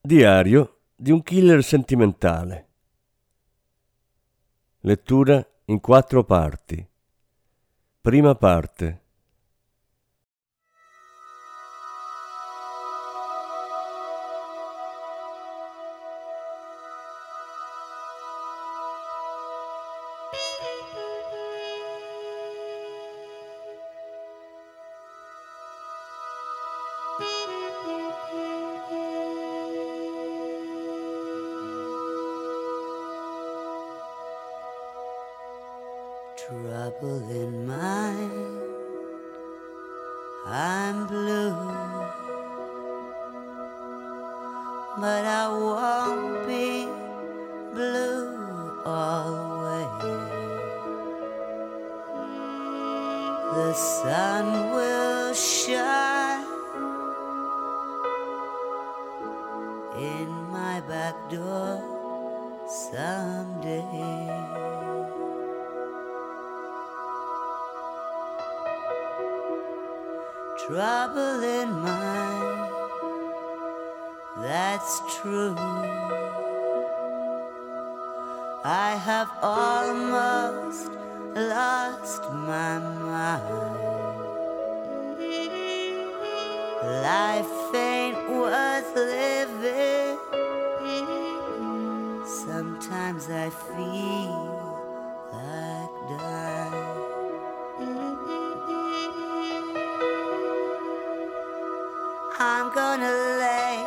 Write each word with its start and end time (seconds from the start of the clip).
Diario 0.00 0.78
di 0.94 1.10
un 1.10 1.22
killer 1.22 1.62
sentimentale. 1.62 2.66
Lettura 4.80 5.44
in 5.66 5.80
quattro 5.80 6.24
parti. 6.24 6.88
Prima 8.00 8.34
parte. 8.36 9.02
trouble 20.30 20.67
trouble 70.66 71.42
in 71.42 71.70
mind. 71.70 72.70
That's 74.40 75.00
true. 75.20 75.54
I 78.64 78.96
have 78.96 79.30
almost 79.42 80.90
lost 81.34 82.22
my 82.32 82.78
mind. 82.78 83.78
Life 87.02 87.74
ain't 87.74 88.28
worth 88.30 88.96
living. 88.96 90.18
Sometimes 92.26 93.28
I 93.30 93.50
feel 93.50 94.67
I'm 102.68 102.74
gonna 102.74 103.12
lay 103.40 103.86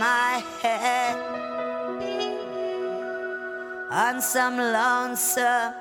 my 0.00 0.42
head 0.60 1.16
on 3.92 4.20
some 4.20 4.56
lonesome 4.56 5.74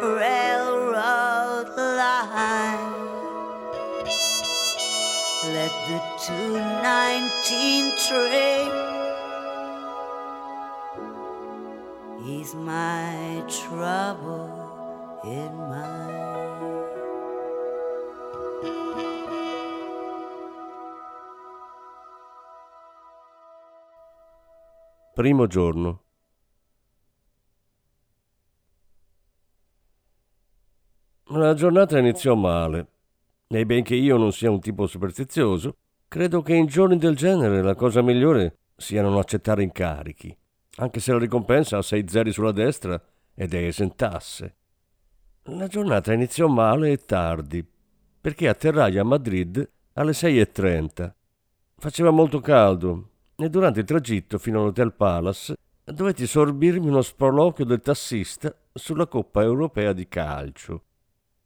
railroad 0.00 1.68
line. 1.76 2.92
Let 5.52 5.72
the 5.88 5.98
219 6.26 7.92
train 8.06 8.70
ease 12.24 12.54
my 12.54 13.42
trouble 13.48 14.48
in 15.24 15.56
mind. 15.56 16.34
Primo 25.14 25.46
giorno. 25.46 26.02
La 31.26 31.54
giornata 31.54 32.00
iniziò 32.00 32.34
male 32.34 32.88
e 33.46 33.64
benché 33.64 33.94
io 33.94 34.16
non 34.16 34.32
sia 34.32 34.50
un 34.50 34.58
tipo 34.58 34.88
superstizioso, 34.88 35.76
credo 36.08 36.42
che 36.42 36.54
in 36.54 36.66
giorni 36.66 36.98
del 36.98 37.14
genere 37.14 37.62
la 37.62 37.76
cosa 37.76 38.02
migliore 38.02 38.56
sia 38.74 39.02
non 39.02 39.16
accettare 39.16 39.62
incarichi, 39.62 40.36
anche 40.78 40.98
se 40.98 41.12
la 41.12 41.18
ricompensa 41.18 41.78
ha 41.78 41.82
sei 41.82 42.08
zeri 42.08 42.32
sulla 42.32 42.50
destra 42.50 43.00
ed 43.34 43.54
è 43.54 43.66
esentasse. 43.66 44.56
La 45.44 45.68
giornata 45.68 46.12
iniziò 46.12 46.48
male 46.48 46.90
e 46.90 46.96
tardi, 46.96 47.64
perché 48.20 48.48
atterrai 48.48 48.98
a 48.98 49.04
Madrid 49.04 49.70
alle 49.92 50.10
6.30. 50.10 51.12
Faceva 51.76 52.10
molto 52.10 52.40
caldo 52.40 53.10
e 53.36 53.48
durante 53.48 53.80
il 53.80 53.86
tragitto 53.86 54.38
fino 54.38 54.60
all'Hotel 54.60 54.92
Palace 54.92 55.56
dovetti 55.84 56.26
sorbirmi 56.26 56.88
uno 56.88 57.02
sproloquio 57.02 57.64
del 57.64 57.80
tassista 57.80 58.54
sulla 58.72 59.06
Coppa 59.06 59.42
Europea 59.42 59.92
di 59.92 60.08
calcio. 60.08 60.82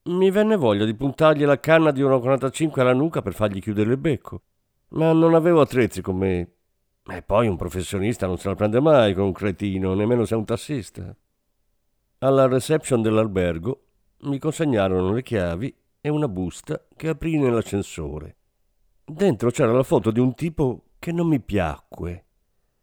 Mi 0.04 0.30
venne 0.30 0.56
voglia 0.56 0.84
di 0.84 0.94
puntargli 0.94 1.44
la 1.44 1.58
canna 1.58 1.90
di 1.90 2.00
1,45 2.02 2.80
alla 2.80 2.92
nuca 2.92 3.20
per 3.20 3.34
fargli 3.34 3.60
chiudere 3.60 3.90
il 3.90 3.98
becco, 3.98 4.42
ma 4.90 5.12
non 5.12 5.34
avevo 5.34 5.60
attrezzi 5.60 6.00
con 6.00 6.16
me. 6.16 6.52
E 7.10 7.22
poi 7.22 7.48
un 7.48 7.56
professionista 7.56 8.26
non 8.26 8.38
se 8.38 8.48
la 8.48 8.54
prende 8.54 8.80
mai 8.80 9.14
con 9.14 9.24
un 9.24 9.32
cretino, 9.32 9.94
nemmeno 9.94 10.24
se 10.24 10.34
è 10.34 10.38
un 10.38 10.44
tassista. 10.44 11.14
Alla 12.18 12.46
reception 12.46 13.02
dell'albergo 13.02 13.82
mi 14.22 14.38
consegnarono 14.38 15.12
le 15.12 15.22
chiavi 15.22 15.74
e 16.00 16.08
una 16.08 16.28
busta 16.28 16.86
che 16.96 17.08
aprì 17.08 17.38
nell'ascensore. 17.38 18.36
Dentro 19.04 19.50
c'era 19.50 19.72
la 19.72 19.82
foto 19.82 20.10
di 20.10 20.20
un 20.20 20.34
tipo 20.34 20.87
che 20.98 21.12
non 21.12 21.28
mi 21.28 21.40
piacque. 21.40 22.24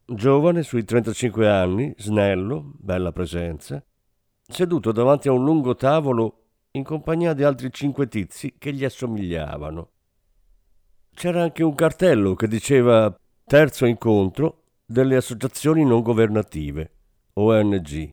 Giovane, 0.06 0.64
sui 0.64 0.84
35 0.84 1.50
anni, 1.50 1.94
snello, 1.98 2.74
bella 2.78 3.12
presenza, 3.12 3.84
seduto 4.42 4.92
davanti 4.92 5.28
a 5.28 5.32
un 5.32 5.44
lungo 5.44 5.76
tavolo 5.76 6.44
in 6.72 6.84
compagnia 6.84 7.34
di 7.34 7.44
altri 7.44 7.72
cinque 7.72 8.08
tizi 8.08 8.56
che 8.58 8.74
gli 8.74 8.86
assomigliavano. 8.86 9.92
C'era 11.14 11.42
anche 11.42 11.64
un 11.64 11.74
cartello 11.74 12.36
che 12.36 12.48
diceva 12.48 13.18
Terzo 13.46 13.86
incontro 13.86 14.64
delle 14.86 15.16
associazioni 15.16 15.86
non 15.86 16.02
governative, 16.02 16.92
ONG. 17.34 18.10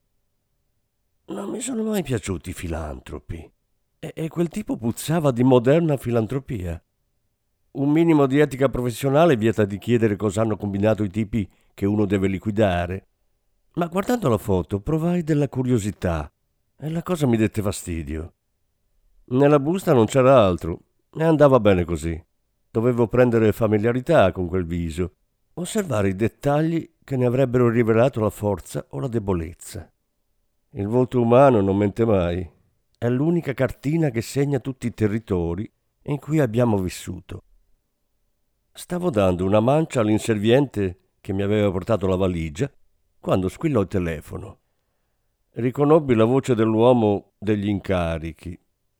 Non 1.25 1.49
mi 1.49 1.59
sono 1.59 1.83
mai 1.83 2.03
piaciuti 2.03 2.51
i 2.51 2.53
filantropi 2.53 3.51
e, 3.99 4.27
quel 4.27 4.49
tipo 4.49 4.77
puzzava 4.77 5.31
di 5.31 5.43
moderna 5.43 5.97
filantropia. 5.97 6.81
Un 7.75 7.89
minimo 7.89 8.27
di 8.27 8.37
etica 8.37 8.69
professionale 8.69 9.35
vieta 9.35 9.65
di 9.65 9.79
chiedere 9.79 10.15
cosa 10.15 10.41
hanno 10.41 10.57
combinato 10.57 11.03
i 11.03 11.09
tipi 11.09 11.49
che 11.73 11.87
uno 11.87 12.05
deve 12.05 12.27
liquidare. 12.27 13.07
Ma 13.73 13.87
guardando 13.87 14.29
la 14.29 14.37
foto 14.37 14.79
provai 14.79 15.23
della 15.23 15.49
curiosità 15.49 16.31
e 16.77 16.89
la 16.91 17.01
cosa 17.01 17.25
mi 17.25 17.35
dette 17.35 17.63
fastidio. 17.63 18.33
Nella 19.29 19.59
busta 19.59 19.91
non 19.91 20.05
c'era 20.05 20.45
altro 20.45 20.81
e 21.15 21.23
andava 21.23 21.59
bene 21.59 21.83
così. 21.83 22.23
Dovevo 22.69 23.07
prendere 23.07 23.51
familiarità 23.51 24.31
con 24.31 24.47
quel 24.47 24.67
viso, 24.67 25.15
osservare 25.55 26.09
i 26.09 26.15
dettagli 26.15 26.87
che 27.03 27.17
ne 27.17 27.25
avrebbero 27.25 27.69
rivelato 27.69 28.19
la 28.19 28.29
forza 28.29 28.85
o 28.89 28.99
la 28.99 29.07
debolezza. 29.07 29.91
Il 30.75 30.85
volto 30.85 31.19
umano 31.19 31.59
non 31.59 31.75
mente 31.75 32.05
mai. 32.05 32.47
È 32.99 33.09
l'unica 33.09 33.55
cartina 33.55 34.11
che 34.11 34.21
segna 34.21 34.59
tutti 34.59 34.85
i 34.85 34.93
territori 34.93 35.67
in 36.03 36.19
cui 36.19 36.39
abbiamo 36.39 36.77
vissuto. 36.77 37.45
Stavo 38.75 39.11
dando 39.11 39.45
una 39.45 39.59
mancia 39.59 39.99
all'inserviente 39.99 41.11
che 41.21 41.31
mi 41.31 41.43
aveva 41.43 41.69
portato 41.69 42.07
la 42.07 42.15
valigia 42.15 42.69
quando 43.19 43.47
squillò 43.47 43.81
il 43.81 43.87
telefono. 43.87 44.57
Riconobbi 45.51 46.15
la 46.15 46.23
voce 46.23 46.55
dell'uomo 46.55 47.33
degli 47.37 47.67
incarichi, 47.67 48.59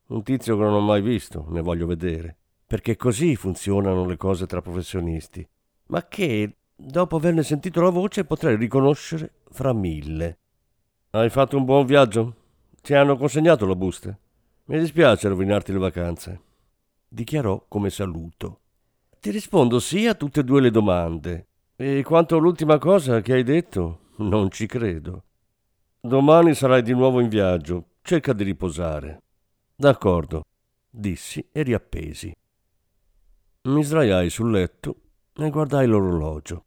un 0.10 0.22
tizio 0.22 0.58
che 0.58 0.62
non 0.62 0.74
ho 0.74 0.80
mai 0.80 1.02
visto, 1.02 1.48
ne 1.50 1.62
voglio 1.62 1.88
vedere, 1.88 2.38
perché 2.68 2.96
così 2.96 3.36
funzionano 3.36 4.06
le 4.06 4.16
cose 4.16 4.46
tra 4.46 4.62
professionisti. 4.62 5.46
ma 5.88 6.08
che, 6.08 6.58
dopo 6.76 7.16
averne 7.16 7.42
sentito 7.42 7.82
la 7.82 7.90
voce, 7.90 8.26
potrei 8.26 8.56
riconoscere 8.56 9.42
fra 9.50 9.74
mille. 9.74 10.38
Hai 11.10 11.32
fatto 11.32 11.58
un 11.58 11.66
buon 11.66 11.88
viaggio? 11.88 12.36
Ti 12.80 12.94
hanno 12.94 13.18
consegnato 13.18 13.66
la 13.66 13.76
busta? 13.76 14.16
Mi 14.66 14.78
dispiace 14.78 15.28
rovinarti 15.28 15.72
le 15.72 15.80
vacanze. 15.80 16.42
Dichiarò 17.08 17.66
come 17.68 17.90
saluto. 17.90 18.60
Ti 19.24 19.32
rispondo 19.32 19.80
sì 19.80 20.06
a 20.06 20.16
tutte 20.16 20.42
e 20.42 20.44
due 20.44 20.60
le 20.60 20.70
domande. 20.70 21.48
E 21.78 22.04
quanto 22.04 22.36
all'ultima 22.36 22.78
cosa 22.78 23.22
che 23.22 23.32
hai 23.32 23.44
detto, 23.44 24.10
non 24.18 24.52
ci 24.52 24.66
credo. 24.66 25.24
Domani 26.02 26.54
sarai 26.54 26.82
di 26.82 26.92
nuovo 26.92 27.22
in 27.22 27.30
viaggio. 27.30 27.92
Cerca 28.02 28.34
di 28.34 28.44
riposare. 28.44 29.22
D'accordo, 29.74 30.44
dissi 30.90 31.48
e 31.54 31.62
riappesi. 31.62 32.36
Mi 33.62 33.82
sdraiai 33.82 34.30
sul 34.30 34.52
letto 34.52 34.96
e 35.38 35.50
guardai 35.50 35.88
l'orologio. 35.88 36.66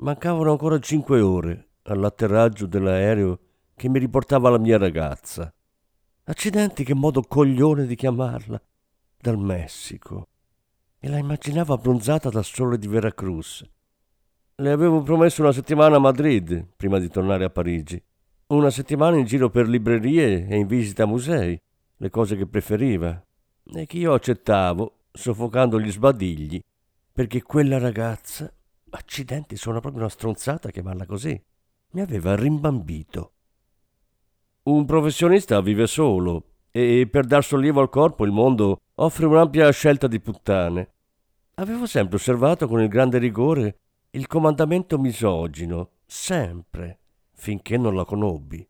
Mancavano 0.00 0.50
ancora 0.50 0.78
cinque 0.78 1.22
ore 1.22 1.68
all'atterraggio 1.84 2.66
dell'aereo 2.66 3.38
che 3.74 3.88
mi 3.88 3.98
riportava 3.98 4.50
la 4.50 4.58
mia 4.58 4.76
ragazza. 4.76 5.50
Accidenti, 6.24 6.84
che 6.84 6.92
modo 6.92 7.22
coglione 7.22 7.86
di 7.86 7.94
chiamarla! 7.96 8.60
Dal 9.16 9.38
Messico. 9.38 10.26
E 11.04 11.08
la 11.08 11.18
immaginavo 11.18 11.74
abbronzata 11.74 12.28
dal 12.30 12.44
sole 12.44 12.78
di 12.78 12.86
Veracruz. 12.86 13.68
Le 14.54 14.70
avevo 14.70 15.02
promesso 15.02 15.42
una 15.42 15.50
settimana 15.50 15.96
a 15.96 15.98
Madrid 15.98 16.64
prima 16.76 17.00
di 17.00 17.08
tornare 17.08 17.42
a 17.42 17.50
Parigi. 17.50 18.00
Una 18.46 18.70
settimana 18.70 19.16
in 19.16 19.24
giro 19.24 19.50
per 19.50 19.66
librerie 19.66 20.46
e 20.46 20.54
in 20.54 20.68
visita 20.68 21.02
a 21.02 21.06
musei, 21.06 21.60
le 21.96 22.08
cose 22.08 22.36
che 22.36 22.46
preferiva, 22.46 23.20
e 23.74 23.84
che 23.86 23.98
io 23.98 24.14
accettavo 24.14 25.06
soffocando 25.10 25.80
gli 25.80 25.90
sbadigli, 25.90 26.62
perché 27.12 27.42
quella 27.42 27.78
ragazza, 27.78 28.48
accidenti, 28.90 29.56
sono 29.56 29.80
proprio 29.80 30.02
una 30.02 30.08
stronzata 30.08 30.68
a 30.68 30.70
chiamarla 30.70 31.06
così, 31.06 31.42
mi 31.94 32.00
aveva 32.00 32.36
rimbambito. 32.36 33.32
Un 34.62 34.84
professionista 34.84 35.60
vive 35.62 35.88
solo 35.88 36.44
e 36.70 37.08
per 37.10 37.24
dar 37.24 37.42
sollievo 37.42 37.80
al 37.80 37.90
corpo 37.90 38.24
il 38.24 38.30
mondo 38.30 38.82
offre 39.02 39.26
un'ampia 39.26 39.68
scelta 39.70 40.06
di 40.06 40.20
puttane. 40.20 40.92
Avevo 41.54 41.86
sempre 41.86 42.16
osservato 42.16 42.68
con 42.68 42.80
il 42.80 42.88
grande 42.88 43.18
rigore 43.18 43.78
il 44.10 44.26
comandamento 44.26 44.98
misogino, 44.98 45.90
sempre, 46.06 46.98
finché 47.32 47.76
non 47.76 47.96
la 47.96 48.04
conobbi. 48.04 48.66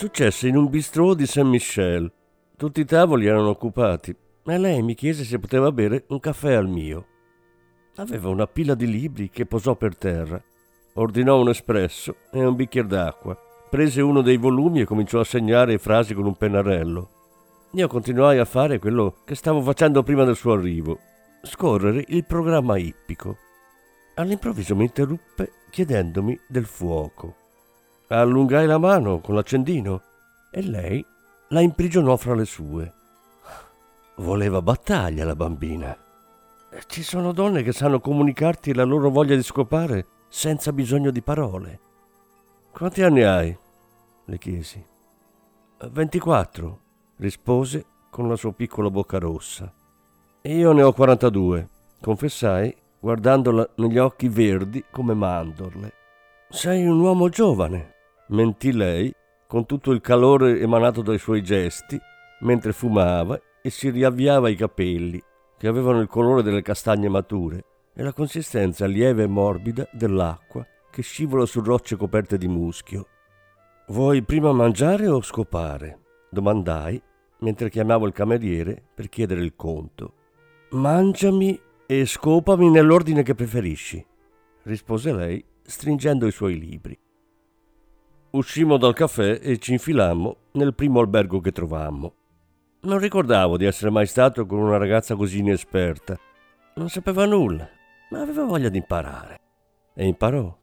Successe 0.00 0.48
in 0.48 0.56
un 0.56 0.70
bistrò 0.70 1.12
di 1.12 1.26
Saint-Michel. 1.26 2.10
Tutti 2.56 2.80
i 2.80 2.86
tavoli 2.86 3.26
erano 3.26 3.50
occupati 3.50 4.16
e 4.46 4.56
lei 4.56 4.80
mi 4.80 4.94
chiese 4.94 5.24
se 5.24 5.38
poteva 5.38 5.70
bere 5.72 6.04
un 6.08 6.20
caffè 6.20 6.54
al 6.54 6.68
mio. 6.68 7.06
Aveva 7.96 8.30
una 8.30 8.46
pila 8.46 8.74
di 8.74 8.90
libri 8.90 9.28
che 9.28 9.44
posò 9.44 9.76
per 9.76 9.98
terra. 9.98 10.42
Ordinò 10.94 11.38
un 11.38 11.50
espresso 11.50 12.16
e 12.32 12.42
un 12.42 12.54
bicchiere 12.54 12.88
d'acqua. 12.88 13.36
Prese 13.68 14.00
uno 14.00 14.22
dei 14.22 14.38
volumi 14.38 14.80
e 14.80 14.86
cominciò 14.86 15.20
a 15.20 15.24
segnare 15.24 15.76
frasi 15.76 16.14
con 16.14 16.24
un 16.24 16.34
pennarello. 16.34 17.10
Io 17.72 17.86
continuai 17.86 18.38
a 18.38 18.46
fare 18.46 18.78
quello 18.78 19.16
che 19.26 19.34
stavo 19.34 19.60
facendo 19.60 20.02
prima 20.02 20.24
del 20.24 20.34
suo 20.34 20.54
arrivo, 20.54 20.98
scorrere 21.42 22.02
il 22.08 22.24
programma 22.24 22.78
ippico. 22.78 23.36
All'improvviso 24.14 24.74
mi 24.74 24.84
interruppe 24.84 25.52
chiedendomi 25.68 26.40
del 26.48 26.64
fuoco. 26.64 27.39
Allungai 28.12 28.66
la 28.66 28.78
mano 28.78 29.20
con 29.20 29.36
l'accendino 29.36 30.02
e 30.50 30.62
lei 30.62 31.04
la 31.50 31.60
imprigionò 31.60 32.16
fra 32.16 32.34
le 32.34 32.44
sue. 32.44 32.92
Voleva 34.16 34.60
battaglia 34.60 35.24
la 35.24 35.36
bambina. 35.36 35.96
Ci 36.86 37.04
sono 37.04 37.30
donne 37.30 37.62
che 37.62 37.70
sanno 37.70 38.00
comunicarti 38.00 38.74
la 38.74 38.82
loro 38.82 39.10
voglia 39.10 39.36
di 39.36 39.44
scopare 39.44 40.06
senza 40.28 40.72
bisogno 40.72 41.12
di 41.12 41.22
parole. 41.22 41.80
Quanti 42.72 43.02
anni 43.02 43.22
hai? 43.22 43.56
le 44.24 44.38
chiesi. 44.38 44.84
24, 45.88 46.80
rispose 47.18 47.86
con 48.10 48.28
la 48.28 48.34
sua 48.34 48.52
piccola 48.52 48.90
bocca 48.90 49.18
rossa. 49.18 49.72
Io 50.42 50.72
ne 50.72 50.82
ho 50.82 50.92
42, 50.92 51.68
confessai, 52.00 52.76
guardandola 52.98 53.68
negli 53.76 53.98
occhi 53.98 54.28
verdi 54.28 54.84
come 54.90 55.14
mandorle. 55.14 55.92
Sei 56.48 56.84
un 56.84 56.98
uomo 56.98 57.28
giovane, 57.28 57.98
mentì 58.30 58.72
lei 58.72 59.14
con 59.46 59.66
tutto 59.66 59.90
il 59.92 60.00
calore 60.00 60.60
emanato 60.60 61.02
dai 61.02 61.18
suoi 61.18 61.42
gesti 61.42 61.98
mentre 62.40 62.72
fumava 62.72 63.40
e 63.62 63.70
si 63.70 63.90
riavviava 63.90 64.48
i 64.48 64.54
capelli, 64.54 65.22
che 65.58 65.66
avevano 65.66 66.00
il 66.00 66.06
colore 66.06 66.42
delle 66.42 66.62
castagne 66.62 67.08
mature 67.08 67.64
e 67.94 68.02
la 68.02 68.12
consistenza 68.12 68.86
lieve 68.86 69.24
e 69.24 69.26
morbida 69.26 69.88
dell'acqua 69.92 70.66
che 70.90 71.02
scivola 71.02 71.44
su 71.44 71.60
rocce 71.60 71.96
coperte 71.96 72.38
di 72.38 72.48
muschio. 72.48 73.06
Vuoi 73.88 74.22
prima 74.22 74.52
mangiare 74.52 75.08
o 75.08 75.20
scopare? 75.20 75.98
domandai 76.30 77.00
mentre 77.40 77.70
chiamavo 77.70 78.06
il 78.06 78.12
cameriere 78.12 78.82
per 78.94 79.08
chiedere 79.08 79.42
il 79.42 79.54
conto. 79.56 80.14
Mangiami 80.70 81.60
e 81.86 82.06
scopami 82.06 82.70
nell'ordine 82.70 83.22
che 83.22 83.34
preferisci, 83.34 84.04
rispose 84.62 85.12
lei 85.12 85.44
stringendo 85.62 86.26
i 86.26 86.32
suoi 86.32 86.58
libri. 86.58 86.96
Uscimmo 88.32 88.76
dal 88.76 88.94
caffè 88.94 89.40
e 89.42 89.58
ci 89.58 89.72
infilammo 89.72 90.36
nel 90.52 90.72
primo 90.72 91.00
albergo 91.00 91.40
che 91.40 91.50
trovammo. 91.50 92.14
Non 92.82 93.00
ricordavo 93.00 93.56
di 93.56 93.64
essere 93.64 93.90
mai 93.90 94.06
stato 94.06 94.46
con 94.46 94.60
una 94.60 94.76
ragazza 94.76 95.16
così 95.16 95.38
inesperta. 95.38 96.16
Non 96.76 96.88
sapeva 96.88 97.24
nulla, 97.26 97.68
ma 98.10 98.20
aveva 98.20 98.44
voglia 98.44 98.68
di 98.68 98.78
imparare. 98.78 99.40
E 99.94 100.06
imparò. 100.06 100.56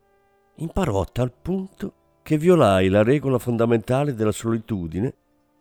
Imparò 0.56 1.02
a 1.02 1.10
tal 1.12 1.34
punto 1.34 1.94
che 2.24 2.38
violai 2.38 2.88
la 2.88 3.04
regola 3.04 3.38
fondamentale 3.38 4.14
della 4.14 4.32
solitudine 4.32 5.14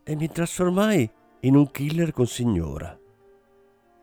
e 0.05 0.15
mi 0.15 0.29
trasformai 0.29 1.11
in 1.41 1.57
un 1.57 1.69
killer 1.73 2.13
con 2.13 2.29
signora. 2.29 2.97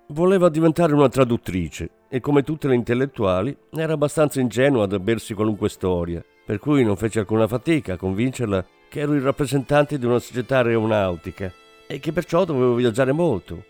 Voleva 0.08 0.50
diventare 0.50 0.94
una 0.94 1.08
traduttrice 1.08 1.90
e 2.10 2.20
come 2.20 2.44
tutte 2.44 2.68
le 2.68 2.76
intellettuali 2.76 3.58
era 3.72 3.94
abbastanza 3.94 4.42
ingenua 4.42 4.88
da 4.88 5.00
bersi 5.00 5.34
qualunque 5.34 5.70
storia 5.70 6.22
per 6.46 6.60
cui 6.60 6.84
non 6.84 6.98
fece 6.98 7.20
alcuna 7.20 7.48
fatica 7.48 7.94
a 7.94 7.98
convincerla 7.98 8.66
che 8.90 9.00
ero 9.00 9.14
il 9.14 9.22
rappresentante 9.22 9.98
di 9.98 10.06
una 10.06 10.20
società 10.20 10.58
aeronautica 10.58 11.52
e 11.88 12.00
che 12.00 12.12
perciò 12.12 12.46
dovevo 12.46 12.76
viaggiare 12.76 13.12
molto. 13.12 13.64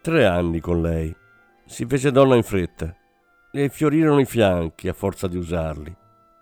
tre 0.00 0.26
anni 0.26 0.60
con 0.60 0.80
lei. 0.80 1.14
Si 1.66 1.84
fece 1.86 2.10
donna 2.10 2.34
in 2.34 2.42
fretta. 2.42 2.94
Le 3.52 3.68
fiorirono 3.68 4.20
i 4.20 4.24
fianchi 4.24 4.88
a 4.88 4.92
forza 4.92 5.26
di 5.26 5.36
usarli. 5.36 5.94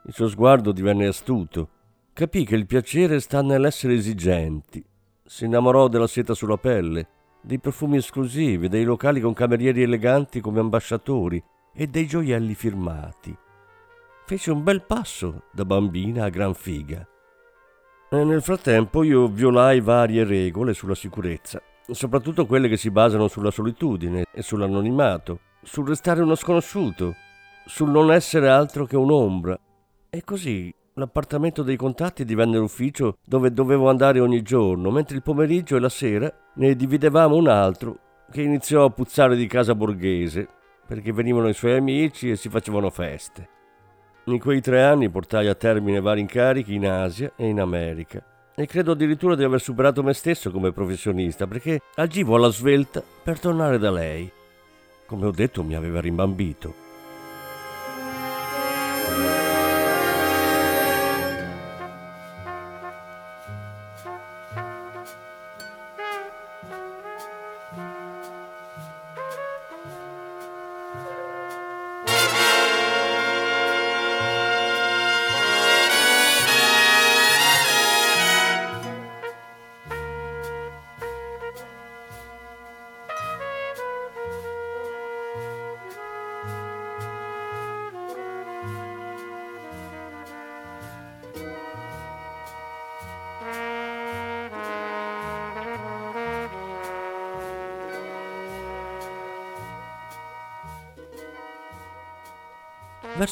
Il 0.05 0.13
suo 0.13 0.29
sguardo 0.29 0.73
divenne 0.73 1.07
astuto. 1.07 1.71
Capì 2.13 2.45
che 2.45 2.55
il 2.55 2.67
piacere 2.67 3.21
sta 3.21 3.43
nell'essere 3.43 3.95
esigenti. 3.95 4.85
Si 5.25 5.45
innamorò 5.45 5.89
della 5.89 6.07
seta 6.07 6.35
sulla 6.35 6.57
pelle, 6.57 7.09
dei 7.43 7.59
profumi 7.59 7.97
esclusivi, 7.97 8.69
dei 8.69 8.85
locali 8.85 9.21
con 9.21 9.35
camerieri 9.35 9.83
eleganti 9.83 10.41
come 10.41 10.61
ambasciatori 10.61 11.43
e 11.75 11.87
dei 11.89 12.07
gioielli 12.07 12.55
firmati. 12.55 13.37
Fece 14.29 14.51
un 14.51 14.65
bel 14.65 14.83
passo 14.83 15.45
da 15.53 15.65
bambina 15.65 16.25
a 16.25 16.31
gran 16.31 16.53
figa. 16.53 17.07
E 18.11 18.25
nel 18.25 18.43
frattempo 18.43 19.05
io 19.05 19.29
violai 19.29 19.81
varie 19.81 20.25
regole 20.25 20.75
sulla 20.75 20.97
sicurezza, 20.97 21.63
soprattutto 21.93 22.45
quelle 22.45 22.67
che 22.67 22.77
si 22.77 22.91
basano 22.91 23.29
sulla 23.29 23.53
solitudine 23.53 24.25
e 24.33 24.43
sull'anonimato, 24.43 25.39
sul 25.63 25.87
restare 25.87 26.23
uno 26.23 26.35
sconosciuto, 26.35 27.15
sul 27.67 27.89
non 27.89 28.11
essere 28.11 28.49
altro 28.49 28.85
che 28.85 28.97
un'ombra. 28.97 29.57
E 30.11 30.25
così 30.25 30.75
l'appartamento 30.95 31.63
dei 31.63 31.77
contatti 31.77 32.25
divenne 32.25 32.59
l'ufficio 32.59 33.19
dove 33.25 33.53
dovevo 33.53 33.89
andare 33.89 34.19
ogni 34.19 34.43
giorno, 34.43 34.91
mentre 34.91 35.15
il 35.15 35.23
pomeriggio 35.23 35.77
e 35.77 35.81
la 35.81 35.89
sera 35.89 36.33
ne 36.55 36.75
dividevamo 36.75 37.37
un 37.37 37.47
altro 37.47 37.99
che 38.33 38.43
iniziò 38.43 38.87
a 38.87 38.91
puzzare 38.91 39.37
di 39.37 39.47
casa 39.47 39.77
borghese, 39.77 40.49
perché 40.85 41.13
venivano 41.13 41.47
i 41.47 41.55
suoi 41.55 41.77
amici 41.77 42.29
e 42.29 42.35
si 42.35 42.49
facevano 42.49 42.91
feste. 42.91 43.55
In 44.29 44.41
quei 44.41 44.61
tre 44.61 44.83
anni 44.83 45.09
portai 45.09 45.47
a 45.47 45.55
termine 45.55 46.01
vari 46.01 46.21
incarichi 46.21 46.75
in 46.75 46.89
Asia 46.89 47.31
e 47.37 47.47
in 47.47 47.61
America 47.61 48.21
e 48.57 48.67
credo 48.67 48.93
addirittura 48.93 49.37
di 49.37 49.45
aver 49.45 49.61
superato 49.61 50.03
me 50.03 50.15
stesso 50.15 50.51
come 50.51 50.73
professionista 50.73 51.47
perché 51.47 51.81
agivo 51.95 52.35
alla 52.35 52.51
svelta 52.51 53.03
per 53.23 53.39
tornare 53.39 53.79
da 53.79 53.93
lei. 53.93 54.29
Come 55.07 55.27
ho 55.27 55.31
detto 55.31 55.63
mi 55.63 55.77
aveva 55.77 56.01
rimbambito. 56.01 56.86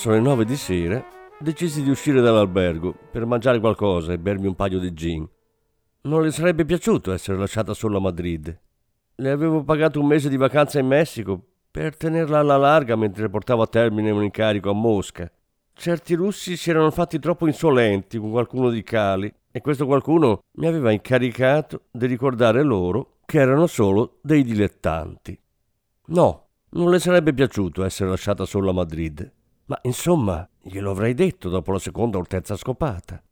Verso 0.05 0.21
le 0.21 0.29
nove 0.29 0.45
di 0.45 0.57
sera 0.57 1.03
decisi 1.39 1.83
di 1.83 1.89
uscire 1.89 2.21
dall'albergo 2.21 2.95
per 3.11 3.25
mangiare 3.25 3.59
qualcosa 3.59 4.13
e 4.13 4.19
bermi 4.19 4.47
un 4.47 4.55
paio 4.55 4.79
di 4.79 4.93
gin. 4.93 5.27
Non 6.03 6.21
le 6.21 6.31
sarebbe 6.31 6.67
piaciuto 6.67 7.11
essere 7.11 7.39
lasciata 7.39 7.73
sola 7.73 7.97
a 7.97 8.01
Madrid. 8.01 8.55
Le 9.15 9.31
avevo 9.31 9.65
pagato 9.65 10.01
un 10.01 10.07
mese 10.07 10.29
di 10.29 10.37
vacanza 10.37 10.79
in 10.79 10.89
Messico 10.89 11.41
per 11.71 11.97
tenerla 11.97 12.41
alla 12.41 12.59
larga 12.59 12.97
mentre 12.97 13.31
portavo 13.31 13.63
a 13.63 13.67
termine 13.67 14.11
un 14.11 14.23
incarico 14.23 14.69
a 14.69 14.75
Mosca. 14.75 15.33
Certi 15.73 16.13
russi 16.13 16.59
si 16.59 16.69
erano 16.69 16.91
fatti 16.91 17.19
troppo 17.19 17.47
insolenti 17.47 18.19
con 18.19 18.31
qualcuno 18.31 18.69
di 18.69 18.83
Cali 18.83 19.33
e 19.51 19.61
questo 19.63 19.87
qualcuno 19.87 20.43
mi 20.57 20.67
aveva 20.67 20.91
incaricato 20.93 21.85
di 21.91 22.05
ricordare 22.05 22.63
loro 22.63 23.21
che 23.25 23.39
erano 23.39 23.67
solo 23.67 24.19
dei 24.21 24.45
dilettanti. 24.45 25.39
No, 26.09 26.49
non 26.73 26.91
le 26.91 26.99
sarebbe 26.99 27.33
piaciuto 27.33 27.83
essere 27.85 28.11
lasciata 28.11 28.45
sola 28.45 28.69
a 28.69 28.75
Madrid. 28.75 29.33
Ma 29.67 29.79
insomma, 29.83 30.47
glielo 30.61 30.91
avrei 30.91 31.15
detto 31.15 31.49
dopo 31.49 31.73
la 31.73 31.79
seconda 31.79 32.19
o 32.19 32.25
terza 32.25 32.57
scopata. 32.57 33.23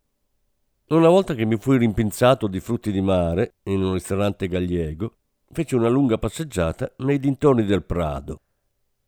Una 0.89 1.09
volta 1.09 1.35
che 1.35 1.45
mi 1.45 1.57
fui 1.59 1.79
rimpinzato 1.79 2.47
di 2.47 2.61
frutti 2.61 2.91
di 2.91 3.01
mare 3.01 3.55
in 3.65 3.83
un 3.83 3.95
ristorante 3.95 4.49
gallego, 4.49 5.17
feci 5.51 5.75
una 5.75 5.89
lunga 5.89 6.19
passeggiata 6.19 6.93
nei 6.99 7.19
dintorni 7.19 7.65
del 7.65 7.85
Prado. 7.85 8.41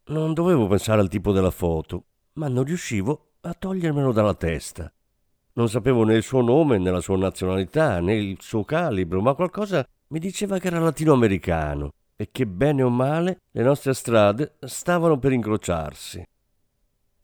Non 0.07 0.35
dovevo 0.35 0.67
pensare 0.67 1.01
al 1.01 1.09
tipo 1.09 1.33
della 1.33 1.51
foto, 1.51 2.05
ma 2.35 2.49
non 2.49 2.65
riuscivo 2.65 3.33
a 3.41 3.55
togliermelo 3.55 4.13
dalla 4.13 4.35
testa. 4.35 4.93
Non 5.55 5.69
sapevo 5.69 6.05
né 6.05 6.15
il 6.15 6.23
suo 6.23 6.43
nome, 6.43 6.79
né 6.79 6.91
la 6.91 7.01
sua 7.01 7.17
nazionalità, 7.17 8.01
né 8.01 8.15
il 8.15 8.39
suo 8.41 8.65
calibro, 8.65 9.23
ma 9.23 9.35
qualcosa 9.35 9.87
mi 10.09 10.19
diceva 10.19 10.59
che 10.59 10.67
era 10.67 10.79
latinoamericano 10.79 11.93
e 12.17 12.29
che 12.31 12.47
bene 12.47 12.83
o 12.83 12.91
male 12.91 13.41
le 13.51 13.63
nostre 13.63 13.95
strade 13.95 14.57
stavano 14.61 15.19
per 15.19 15.33
incrociarsi. 15.33 16.25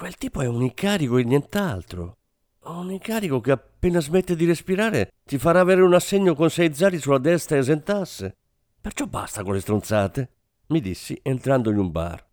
Quel 0.00 0.16
tipo 0.16 0.40
è 0.40 0.46
un 0.46 0.62
incarico 0.62 1.18
e 1.18 1.24
nient'altro. 1.24 2.16
Un 2.64 2.90
incarico 2.90 3.42
che 3.42 3.50
appena 3.50 4.00
smette 4.00 4.34
di 4.34 4.46
respirare 4.46 5.12
ti 5.26 5.36
farà 5.36 5.60
avere 5.60 5.82
un 5.82 5.92
assegno 5.92 6.34
con 6.34 6.48
sei 6.48 6.72
zeri 6.72 6.98
sulla 6.98 7.18
destra 7.18 7.56
e 7.56 7.58
esentasse. 7.58 8.38
Perciò 8.80 9.04
basta 9.04 9.42
con 9.42 9.52
le 9.52 9.60
stronzate, 9.60 10.30
mi 10.68 10.80
dissi 10.80 11.20
entrando 11.22 11.68
in 11.68 11.76
un 11.76 11.90
bar. 11.90 12.26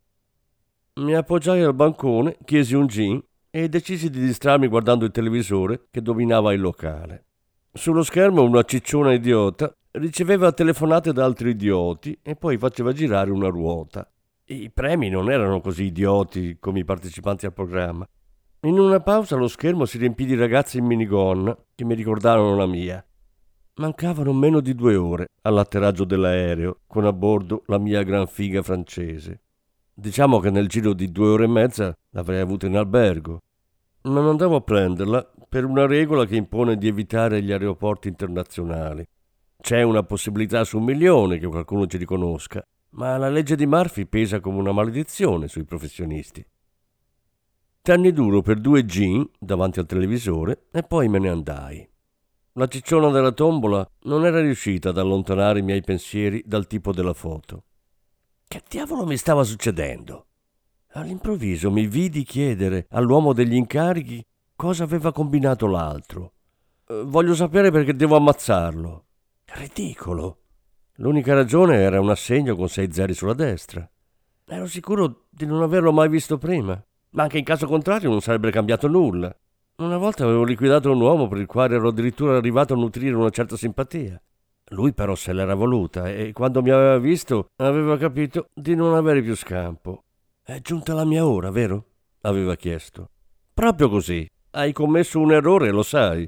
Mi 1.02 1.14
appoggiai 1.14 1.62
al 1.62 1.76
bancone, 1.76 2.38
chiesi 2.46 2.74
un 2.74 2.88
gin 2.88 3.22
e 3.50 3.68
decisi 3.68 4.10
di 4.10 4.22
distrarmi 4.22 4.68
guardando 4.68 5.04
il 5.04 5.12
televisore 5.12 5.88
che 5.92 6.02
dominava 6.02 6.54
il 6.54 6.62
locale. 6.62 7.26
Sullo 7.74 8.04
schermo 8.04 8.44
una 8.44 8.64
cicciona 8.64 9.12
idiota 9.12 9.70
riceveva 9.92 10.54
telefonate 10.54 11.12
da 11.12 11.26
altri 11.26 11.50
idioti 11.50 12.18
e 12.24 12.38
poi 12.38 12.58
faceva 12.58 12.94
girare 12.94 13.30
una 13.30 13.50
ruota. 13.50 14.10
I 14.50 14.72
premi 14.72 15.10
non 15.10 15.30
erano 15.30 15.60
così 15.60 15.88
idioti 15.88 16.56
come 16.58 16.80
i 16.80 16.86
partecipanti 16.86 17.46
al 17.46 17.52
programma. 17.52 18.08
In 18.62 18.80
una 18.80 19.02
pausa 19.02 19.36
lo 19.36 19.50
schermo 19.50 19.84
si 19.84 19.98
riempì 19.98 20.24
di 20.24 20.36
ragazze 20.36 20.78
in 20.78 20.86
minigonna 20.86 21.54
che 21.76 21.84
mi 21.84 21.96
ricordarono 21.96 22.56
la 22.56 22.66
mia. 22.66 23.06
Mancavano 23.74 24.32
meno 24.32 24.62
di 24.62 24.74
due 24.74 24.96
ore 24.96 25.28
all'atterraggio 25.42 26.06
dell'aereo 26.06 26.80
con 26.88 27.04
a 27.04 27.12
bordo 27.12 27.64
la 27.66 27.78
mia 27.78 28.04
gran 28.04 28.26
figa 28.26 28.62
francese. 28.62 29.42
Diciamo 29.94 30.40
che 30.40 30.50
nel 30.50 30.70
giro 30.70 30.94
di 30.94 31.12
due 31.12 31.28
ore 31.28 31.44
e 31.44 31.48
mezza 31.48 31.94
l'avrei 32.12 32.40
avuta 32.40 32.68
in 32.68 32.78
albergo. 32.78 33.42
Non 34.04 34.28
andavo 34.28 34.56
a 34.56 34.62
prenderla 34.62 35.30
per 35.50 35.66
una 35.66 35.86
regola 35.86 36.26
che 36.26 36.38
impone 36.38 36.78
di 36.78 36.88
evitare 36.88 37.42
gli 37.42 37.52
aeroporti 37.52 38.08
internazionali. 38.08 39.06
C'è 39.60 39.82
una 39.82 40.04
possibilità 40.04 40.64
su 40.64 40.78
un 40.78 40.86
milione 40.86 41.38
che 41.38 41.48
qualcuno 41.48 41.86
ci 41.86 41.98
riconosca 41.98 42.66
ma 42.92 43.18
la 43.18 43.30
legge 43.30 43.56
di 43.56 43.66
Murphy 43.66 44.06
pesa 44.06 44.40
come 44.40 44.60
una 44.60 44.72
maledizione 44.72 45.48
sui 45.48 45.64
professionisti. 45.64 46.46
Tenni 47.82 48.12
duro 48.12 48.42
per 48.42 48.60
due 48.60 48.86
gin 48.86 49.30
davanti 49.40 49.80
al 49.80 49.86
televisore 49.86 50.68
e 50.72 50.84
poi 50.84 51.08
me 51.08 51.20
ne 51.20 51.30
andai. 51.30 51.90
La 52.54 52.68
cicciona 52.68 53.10
della 53.12 53.32
tombola 53.32 53.88
non 54.04 54.26
era 54.26 54.42
riuscita 54.42 54.90
ad 54.90 54.98
allontanare 54.98 55.60
i 55.60 55.64
miei 55.64 55.82
pensieri 55.82 56.44
dal 56.46 56.68
tipo 56.68 56.92
della 56.92 57.14
foto. 57.14 57.64
Che 58.48 58.64
diavolo 58.68 59.06
mi 59.06 59.16
stava 59.16 59.44
succedendo? 59.44 60.26
All'improvviso 60.94 61.70
mi 61.70 61.86
vidi 61.86 62.24
chiedere 62.24 62.88
all'uomo 62.90 63.34
degli 63.34 63.54
incarichi 63.54 64.26
cosa 64.56 64.84
aveva 64.84 65.12
combinato 65.12 65.68
l'altro. 65.68 66.34
Eh, 66.88 67.04
voglio 67.06 67.36
sapere 67.36 67.70
perché 67.72 67.94
devo 67.94 68.16
ammazzarlo. 68.16 69.06
Ridicolo. 69.46 70.40
L'unica 71.00 71.36
ragione 71.36 71.76
era 71.76 72.00
un 72.00 72.10
assegno 72.10 72.56
con 72.56 72.70
sei 72.70 72.92
zeri 72.92 73.14
sulla 73.14 73.36
destra. 73.36 73.88
Ero 74.46 74.66
sicuro 74.66 75.26
di 75.30 75.46
non 75.46 75.62
averlo 75.62 75.92
mai 75.92 76.10
visto 76.10 76.40
prima, 76.40 76.84
ma 77.12 77.24
anche 77.24 77.38
in 77.38 77.44
caso 77.44 77.68
contrario 77.68 78.10
non 78.10 78.20
sarebbe 78.20 78.50
cambiato 78.50 78.88
nulla. 78.88 79.36
Una 79.76 79.98
volta 79.98 80.24
avevo 80.24 80.44
liquidato 80.44 80.92
un 80.92 81.00
uomo 81.00 81.28
per 81.28 81.38
il 81.38 81.46
quale 81.46 81.76
ero 81.76 81.90
addirittura 81.90 82.36
arrivato 82.36 82.74
a 82.74 82.78
nutrire 82.78 83.14
una 83.14 83.30
certa 83.30 83.56
simpatia. 83.56 84.20
Lui 84.70 84.92
però 84.92 85.14
se 85.14 85.34
l'era 85.34 85.54
voluta 85.54 86.10
e 86.10 86.32
quando 86.32 86.64
mi 86.64 86.72
aveva 86.72 86.98
visto 86.98 87.50
aveva 87.58 87.96
capito 87.98 88.48
di 88.52 88.74
non 88.74 88.96
avere 88.96 89.22
più 89.22 89.36
scampo. 89.36 90.04
È 90.42 90.60
giunta 90.62 90.96
la 90.96 91.06
mia 91.06 91.28
ora, 91.28 91.52
vero? 91.52 91.86
aveva 92.22 92.56
chiesto. 92.56 93.12
Proprio 93.54 93.88
così. 93.88 94.28
Hai 94.50 94.74
commesso 94.74 95.20
un 95.20 95.32
errore, 95.32 95.70
lo 95.70 95.84
sai. 95.84 96.28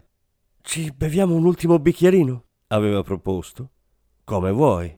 Ci 0.61 0.93
beviamo 0.95 1.33
un 1.33 1.45
ultimo 1.45 1.79
bicchierino? 1.79 2.43
aveva 2.67 3.01
proposto. 3.01 3.71
Come 4.29 4.51
vuoi. 4.51 4.95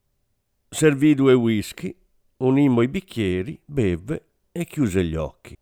Servì 0.68 1.14
due 1.14 1.32
whisky, 1.32 1.96
unimmo 2.36 2.82
i 2.82 2.88
bicchieri, 2.88 3.58
bevve 3.64 4.26
e 4.52 4.66
chiuse 4.66 5.02
gli 5.04 5.14
occhi. 5.14 5.56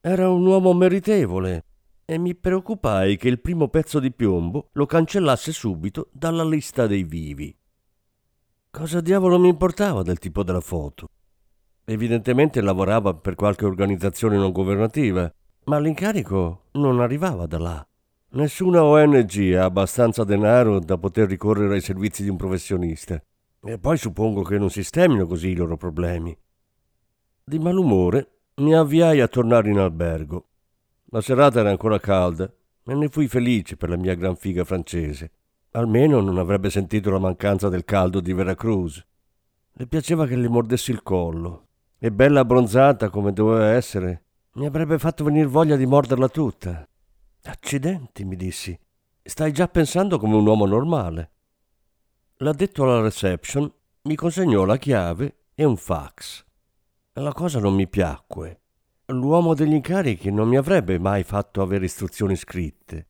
Era 0.00 0.30
un 0.30 0.46
uomo 0.46 0.72
meritevole 0.72 1.64
e 2.04 2.16
mi 2.16 2.36
preoccupai 2.36 3.16
che 3.16 3.26
il 3.26 3.40
primo 3.40 3.66
pezzo 3.66 3.98
di 3.98 4.12
piombo 4.12 4.68
lo 4.74 4.86
cancellasse 4.86 5.50
subito 5.50 6.10
dalla 6.12 6.44
lista 6.44 6.86
dei 6.86 7.02
vivi. 7.02 7.52
Cosa 8.70 9.00
diavolo 9.00 9.36
mi 9.40 9.48
importava 9.48 10.02
del 10.02 10.20
tipo 10.20 10.44
della 10.44 10.60
foto? 10.60 11.08
Evidentemente 11.86 12.60
lavorava 12.60 13.14
per 13.14 13.34
qualche 13.34 13.64
organizzazione 13.64 14.36
non 14.36 14.52
governativa, 14.52 15.28
ma 15.64 15.80
l'incarico 15.80 16.66
non 16.74 17.00
arrivava 17.00 17.46
da 17.46 17.58
là. 17.58 17.88
Nessuna 18.28 18.82
ONG 18.82 19.54
ha 19.54 19.64
abbastanza 19.64 20.24
denaro 20.24 20.80
da 20.80 20.98
poter 20.98 21.28
ricorrere 21.28 21.74
ai 21.74 21.80
servizi 21.80 22.24
di 22.24 22.28
un 22.28 22.36
professionista. 22.36 23.22
E 23.62 23.78
poi 23.78 23.96
suppongo 23.96 24.42
che 24.42 24.58
non 24.58 24.68
sistemino 24.68 25.26
così 25.26 25.50
i 25.50 25.54
loro 25.54 25.76
problemi. 25.76 26.36
Di 27.44 27.58
malumore 27.58 28.30
mi 28.56 28.74
avviai 28.74 29.20
a 29.20 29.28
tornare 29.28 29.70
in 29.70 29.78
albergo. 29.78 30.48
La 31.10 31.20
serata 31.20 31.60
era 31.60 31.70
ancora 31.70 32.00
calda 32.00 32.52
e 32.84 32.94
ne 32.94 33.08
fui 33.08 33.28
felice 33.28 33.76
per 33.76 33.90
la 33.90 33.96
mia 33.96 34.14
gran 34.14 34.34
figa 34.34 34.64
francese. 34.64 35.30
Almeno 35.70 36.20
non 36.20 36.38
avrebbe 36.38 36.68
sentito 36.68 37.10
la 37.10 37.20
mancanza 37.20 37.68
del 37.68 37.84
caldo 37.84 38.20
di 38.20 38.32
Veracruz. 38.32 39.04
Le 39.72 39.86
piaceva 39.86 40.26
che 40.26 40.36
le 40.36 40.48
mordessi 40.48 40.90
il 40.90 41.02
collo 41.02 41.68
e 41.98 42.10
bella 42.10 42.40
abbronzata 42.40 43.08
come 43.08 43.32
doveva 43.32 43.70
essere, 43.70 44.24
mi 44.54 44.66
avrebbe 44.66 44.98
fatto 44.98 45.22
venire 45.22 45.46
voglia 45.46 45.76
di 45.76 45.86
morderla 45.86 46.28
tutta. 46.28 46.88
Accidenti, 47.48 48.24
mi 48.24 48.34
dissi. 48.34 48.76
Stai 49.22 49.52
già 49.52 49.68
pensando 49.68 50.18
come 50.18 50.34
un 50.34 50.44
uomo 50.44 50.66
normale. 50.66 51.30
L'addetto 52.38 52.82
alla 52.82 53.00
reception 53.00 53.72
mi 54.02 54.16
consegnò 54.16 54.64
la 54.64 54.76
chiave 54.76 55.44
e 55.54 55.64
un 55.64 55.76
fax. 55.76 56.44
La 57.14 57.32
cosa 57.32 57.60
non 57.60 57.74
mi 57.74 57.88
piacque. 57.88 58.60
L'uomo 59.06 59.54
degli 59.54 59.74
incarichi 59.74 60.30
non 60.32 60.48
mi 60.48 60.56
avrebbe 60.56 60.98
mai 60.98 61.22
fatto 61.22 61.62
avere 61.62 61.84
istruzioni 61.84 62.34
scritte. 62.34 63.06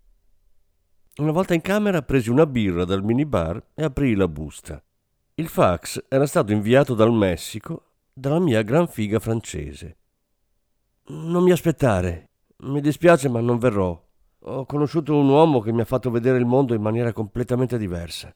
Una 1.16 1.32
volta 1.32 1.54
in 1.54 1.62
camera 1.62 2.02
presi 2.02 2.28
una 2.28 2.46
birra 2.46 2.84
dal 2.84 3.02
minibar 3.02 3.70
e 3.74 3.84
aprii 3.84 4.14
la 4.14 4.28
busta. 4.28 4.82
Il 5.36 5.48
fax 5.48 6.04
era 6.08 6.26
stato 6.26 6.52
inviato 6.52 6.94
dal 6.94 7.12
Messico 7.12 7.92
dalla 8.12 8.38
mia 8.38 8.60
gran 8.60 8.86
figa 8.86 9.18
francese. 9.18 9.96
Non 11.06 11.42
mi 11.42 11.52
aspettare. 11.52 12.28
Mi 12.58 12.82
dispiace 12.82 13.30
ma 13.30 13.40
non 13.40 13.58
verrò. 13.58 14.05
Ho 14.40 14.64
conosciuto 14.64 15.16
un 15.16 15.28
uomo 15.28 15.60
che 15.60 15.72
mi 15.72 15.80
ha 15.80 15.84
fatto 15.84 16.10
vedere 16.10 16.38
il 16.38 16.44
mondo 16.44 16.74
in 16.74 16.82
maniera 16.82 17.12
completamente 17.12 17.78
diversa. 17.78 18.34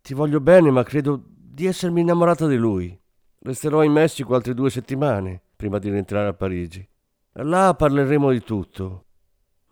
Ti 0.00 0.14
voglio 0.14 0.40
bene, 0.40 0.70
ma 0.70 0.82
credo 0.82 1.22
di 1.26 1.66
essermi 1.66 2.00
innamorata 2.00 2.46
di 2.46 2.56
lui. 2.56 2.98
Resterò 3.40 3.82
in 3.82 3.92
Messico 3.92 4.34
altre 4.34 4.54
due 4.54 4.70
settimane 4.70 5.42
prima 5.56 5.78
di 5.78 5.90
rientrare 5.90 6.28
a 6.28 6.34
Parigi. 6.34 6.86
Là 7.32 7.74
parleremo 7.74 8.30
di 8.30 8.40
tutto. 8.42 9.04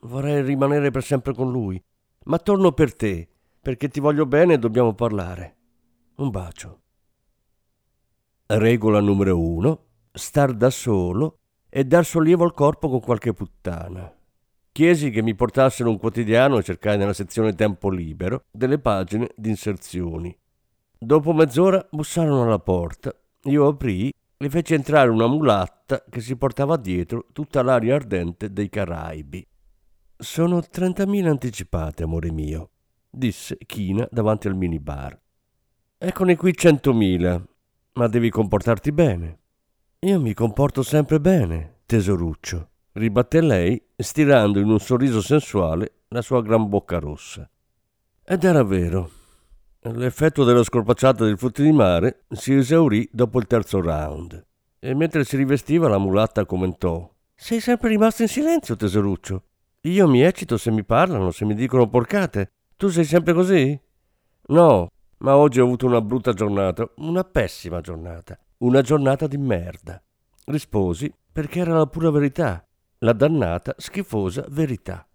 Vorrei 0.01 0.43
rimanere 0.43 0.91
per 0.91 1.03
sempre 1.03 1.35
con 1.35 1.51
lui, 1.51 1.83
ma 2.25 2.39
torno 2.39 2.73
per 2.73 2.95
te, 2.95 3.29
perché 3.61 3.89
ti 3.89 4.01
voglio 4.01 4.27
bene 4.27 4.55
e 4.55 4.59
dobbiamo 4.59 4.95
parlare. 4.95 5.57
Un 6.17 6.31
bacio. 6.31 6.81
Regola 8.47 9.01
numero 9.01 9.39
uno: 9.39 9.85
star 10.13 10.55
da 10.55 10.71
solo 10.71 11.39
e 11.69 11.85
dar 11.85 12.05
sollievo 12.05 12.45
al 12.45 12.55
corpo 12.55 12.89
con 12.89 13.01
qualche 13.01 13.33
puttana. 13.33 14.13
Chiesi 14.77 15.09
che 15.09 15.23
mi 15.23 15.35
portassero 15.35 15.89
un 15.89 15.97
quotidiano 15.97 16.59
e 16.59 16.63
cercai 16.63 16.99
nella 16.99 17.15
sezione 17.15 17.55
tempo 17.55 17.89
libero 17.89 18.45
delle 18.51 18.79
pagine 18.79 19.31
di 19.35 19.49
inserzioni. 19.49 20.39
Dopo 20.99 21.33
mezz'ora 21.33 21.89
bussarono 21.91 22.43
alla 22.43 22.59
porta. 22.59 23.11
Io 23.45 23.69
aprii 23.69 24.13
e 24.37 24.51
feci 24.51 24.75
entrare 24.75 25.09
una 25.09 25.29
mulatta 25.29 26.05
che 26.11 26.21
si 26.21 26.37
portava 26.37 26.77
dietro 26.77 27.25
tutta 27.33 27.63
l'aria 27.63 27.95
ardente 27.95 28.53
dei 28.53 28.69
Caraibi. 28.69 29.47
Sono 30.15 30.61
trentamila 30.61 31.31
anticipate, 31.31 32.03
amore 32.03 32.31
mio, 32.31 32.69
disse 33.09 33.57
China 33.65 34.07
davanti 34.11 34.47
al 34.47 34.57
minibar. 34.57 35.19
Eccone 35.97 36.37
qui 36.37 36.53
centomila, 36.55 37.43
ma 37.95 38.09
devi 38.09 38.29
comportarti 38.29 38.93
bene. 38.93 39.39
Io 40.01 40.21
mi 40.21 40.35
comporto 40.35 40.83
sempre 40.83 41.19
bene, 41.19 41.79
tesoruccio 41.87 42.73
ribatté 42.97 43.41
lei, 43.41 43.83
stirando 43.95 44.59
in 44.59 44.71
un 44.71 44.81
sorriso 44.81 45.21
sensuale 45.21 46.05
la 46.09 46.23
sua 46.23 46.43
gran 46.43 46.69
bocca 46.69 46.99
rossa. 46.99 47.49
Ed 48.25 48.45
era 48.45 48.65
vero. 48.65 49.11
L'effetto 49.81 50.45
della 50.45 50.65
scorpacciata 50.65 51.25
del 51.25 51.39
frutti 51.39 51.63
di 51.63 51.73
mare 51.73 52.25
si 52.31 52.55
esaurì 52.55 53.09
dopo 53.13 53.39
il 53.39 53.47
terzo 53.47 53.81
round. 53.81 54.45
E 54.79 54.95
mentre 54.95 55.25
si 55.25 55.37
rivestiva 55.37 55.89
la 55.89 55.99
mulatta 55.99 56.45
commentò 56.45 57.09
Sei 57.35 57.61
sempre 57.61 57.91
rimasto 57.91 58.23
in 58.23 58.29
silenzio, 58.29 58.77
tesoruccio. 58.77 59.43
Io 59.83 60.09
mi 60.09 60.23
eccito 60.23 60.57
se 60.57 60.71
mi 60.71 60.85
parlano, 60.85 61.31
se 61.31 61.45
mi 61.45 61.55
dicono 61.55 61.89
porcate. 61.89 62.53
Tu 62.77 62.89
sei 62.89 63.05
sempre 63.05 63.35
così? 63.35 63.79
No, 64.49 64.91
ma 65.19 65.37
oggi 65.37 65.61
ho 65.61 65.65
avuto 65.65 65.87
una 65.87 66.01
brutta 66.01 66.33
giornata, 66.33 66.89
una 66.97 67.25
pessima 67.25 67.81
giornata, 67.81 68.39
una 68.59 68.81
giornata 68.81 69.27
di 69.27 69.37
merda. 69.37 70.03
Risposi 70.47 71.13
perché 71.31 71.61
era 71.61 71.77
la 71.77 71.87
pura 71.87 72.11
verità 72.11 72.66
la 72.99 73.13
dannata, 73.13 73.75
schifosa 73.77 74.47
verità. 74.49 75.07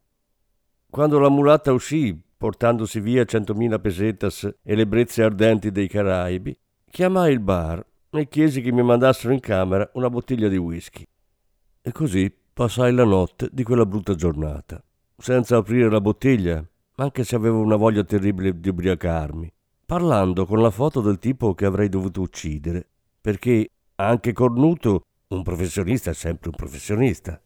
Quando 0.90 1.20
la 1.20 1.30
mulatta 1.30 1.72
uscì, 1.72 2.20
portandosi 2.38 3.00
via 3.00 3.26
centomila 3.26 3.80
pesetas 3.80 4.50
e 4.62 4.76
le 4.76 4.86
brezze 4.88 5.24
ardenti 5.24 5.72
dei 5.72 5.88
Caraibi, 5.88 6.58
chiamai 6.90 7.32
il 7.32 7.40
bar 7.40 7.86
e 8.10 8.28
chiesi 8.28 8.62
che 8.62 8.72
mi 8.72 8.84
mandassero 8.84 9.34
in 9.34 9.40
camera 9.40 9.90
una 9.94 10.10
bottiglia 10.10 10.50
di 10.50 10.58
whisky. 10.58 11.06
E 11.82 11.92
così 11.92 12.32
passai 12.54 12.94
la 12.94 13.06
notte 13.06 13.50
di 13.52 13.64
quella 13.64 13.86
brutta 13.86 14.14
giornata, 14.16 14.84
senza 15.18 15.58
aprire 15.58 15.90
la 15.90 16.02
bottiglia, 16.02 16.64
anche 16.96 17.24
se 17.24 17.36
avevo 17.36 17.62
una 17.62 17.78
voglia 17.78 18.04
terribile 18.04 18.60
di 18.60 18.70
ubriacarmi, 18.70 19.52
parlando 19.86 20.46
con 20.46 20.62
la 20.62 20.70
foto 20.70 21.02
del 21.02 21.20
tipo 21.20 21.54
che 21.54 21.66
avrei 21.66 21.90
dovuto 21.90 22.22
uccidere, 22.22 22.88
perché 23.20 23.70
anche 23.96 24.34
cornuto 24.34 25.06
un 25.30 25.44
professionista 25.44 26.12
è 26.12 26.14
sempre 26.14 26.50
un 26.50 26.56
professionista. 26.56 27.42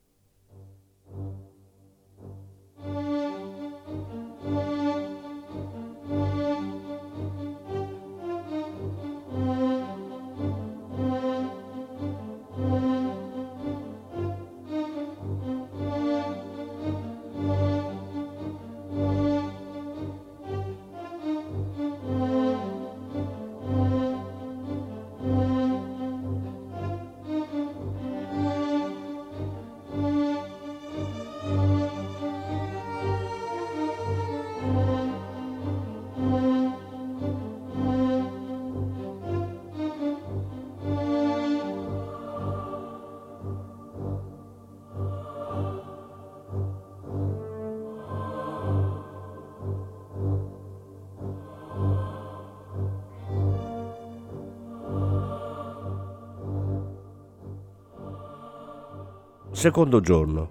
Secondo 59.65 59.99
giorno. 59.99 60.49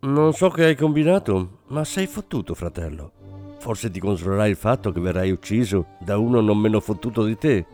Non 0.00 0.32
so 0.32 0.48
che 0.48 0.64
hai 0.64 0.74
combinato, 0.74 1.58
ma 1.66 1.84
sei 1.84 2.06
fottuto, 2.06 2.54
fratello. 2.54 3.12
Forse 3.58 3.90
ti 3.90 4.00
consolerai 4.00 4.48
il 4.48 4.56
fatto 4.56 4.92
che 4.92 5.00
verrai 5.00 5.30
ucciso 5.30 5.88
da 6.00 6.16
uno 6.16 6.40
non 6.40 6.56
meno 6.56 6.80
fottuto 6.80 7.22
di 7.22 7.36
te. 7.36 7.66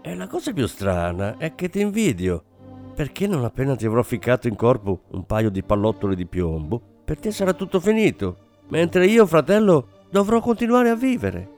E 0.00 0.14
la 0.14 0.26
cosa 0.26 0.54
più 0.54 0.66
strana 0.66 1.36
è 1.36 1.54
che 1.54 1.68
ti 1.68 1.82
invidio, 1.82 2.42
perché 2.94 3.26
non 3.26 3.44
appena 3.44 3.76
ti 3.76 3.84
avrò 3.84 4.02
ficcato 4.02 4.48
in 4.48 4.56
corpo 4.56 5.02
un 5.10 5.26
paio 5.26 5.50
di 5.50 5.62
pallottole 5.62 6.14
di 6.14 6.24
piombo, 6.24 6.80
per 7.04 7.18
te 7.18 7.30
sarà 7.30 7.52
tutto 7.52 7.78
finito, 7.78 8.36
mentre 8.68 9.04
io, 9.04 9.26
fratello, 9.26 9.88
dovrò 10.08 10.40
continuare 10.40 10.88
a 10.88 10.96
vivere. 10.96 11.50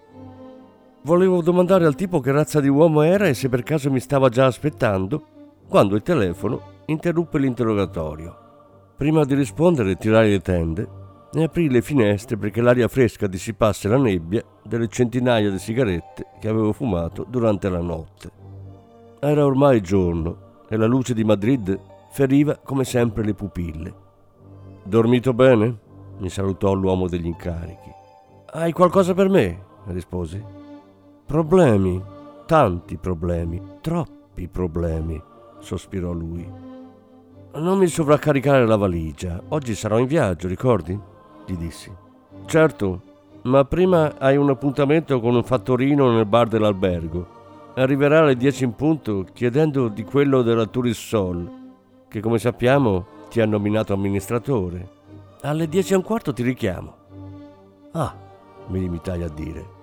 Volevo 1.02 1.42
domandare 1.42 1.86
al 1.86 1.94
tipo 1.94 2.18
che 2.18 2.32
razza 2.32 2.58
di 2.58 2.66
uomo 2.66 3.02
era 3.02 3.28
e 3.28 3.34
se 3.34 3.48
per 3.48 3.62
caso 3.62 3.88
mi 3.88 4.00
stava 4.00 4.28
già 4.28 4.46
aspettando, 4.46 5.34
quando 5.68 5.96
il 5.96 6.02
telefono 6.02 6.74
interruppe 6.86 7.38
l'interrogatorio. 7.38 8.44
Prima 8.96 9.24
di 9.24 9.34
rispondere 9.34 9.96
tirai 9.96 10.30
le 10.30 10.40
tende 10.40 10.88
e 11.32 11.42
aprì 11.42 11.68
le 11.68 11.82
finestre 11.82 12.36
perché 12.36 12.62
l'aria 12.62 12.88
fresca 12.88 13.26
dissipasse 13.26 13.88
la 13.88 13.98
nebbia 13.98 14.42
delle 14.62 14.88
centinaia 14.88 15.50
di 15.50 15.58
sigarette 15.58 16.28
che 16.40 16.48
avevo 16.48 16.72
fumato 16.72 17.26
durante 17.28 17.68
la 17.68 17.80
notte. 17.80 18.30
Era 19.20 19.44
ormai 19.44 19.80
giorno 19.80 20.64
e 20.68 20.76
la 20.76 20.86
luce 20.86 21.14
di 21.14 21.24
Madrid 21.24 21.78
feriva 22.10 22.56
come 22.56 22.84
sempre 22.84 23.24
le 23.24 23.34
pupille. 23.34 23.94
Dormito 24.84 25.34
bene? 25.34 25.84
mi 26.18 26.30
salutò 26.30 26.72
l'uomo 26.72 27.08
degli 27.08 27.26
incarichi. 27.26 27.90
Hai 28.52 28.72
qualcosa 28.72 29.12
per 29.12 29.28
me? 29.28 29.64
risposi. 29.88 30.42
Problemi, 31.26 32.02
tanti 32.46 32.96
problemi, 32.96 33.60
troppi 33.80 34.48
problemi, 34.48 35.20
sospirò 35.66 36.12
lui. 36.12 36.48
Non 37.54 37.78
mi 37.78 37.88
sovraccaricare 37.88 38.64
la 38.66 38.76
valigia, 38.76 39.42
oggi 39.48 39.74
sarò 39.74 39.98
in 39.98 40.06
viaggio, 40.06 40.46
ricordi? 40.46 40.98
gli 41.44 41.56
dissi. 41.56 41.92
Certo, 42.44 43.02
ma 43.42 43.64
prima 43.64 44.16
hai 44.18 44.36
un 44.36 44.48
appuntamento 44.50 45.20
con 45.20 45.34
un 45.34 45.42
fattorino 45.42 46.10
nel 46.10 46.26
bar 46.26 46.48
dell'albergo. 46.48 47.34
Arriverà 47.74 48.20
alle 48.20 48.36
10 48.36 48.64
in 48.64 48.74
punto 48.74 49.26
chiedendo 49.32 49.88
di 49.88 50.04
quello 50.04 50.42
della 50.42 50.66
Turissol, 50.66 51.50
che 52.08 52.20
come 52.20 52.38
sappiamo 52.38 53.06
ti 53.28 53.40
ha 53.40 53.46
nominato 53.46 53.92
amministratore. 53.92 54.94
Alle 55.42 55.68
10 55.68 55.92
e 55.92 55.96
un 55.96 56.02
quarto 56.02 56.32
ti 56.32 56.42
richiamo. 56.42 56.94
Ah, 57.92 58.14
mi 58.68 58.80
limitai 58.80 59.22
a 59.22 59.28
dire. 59.28 59.74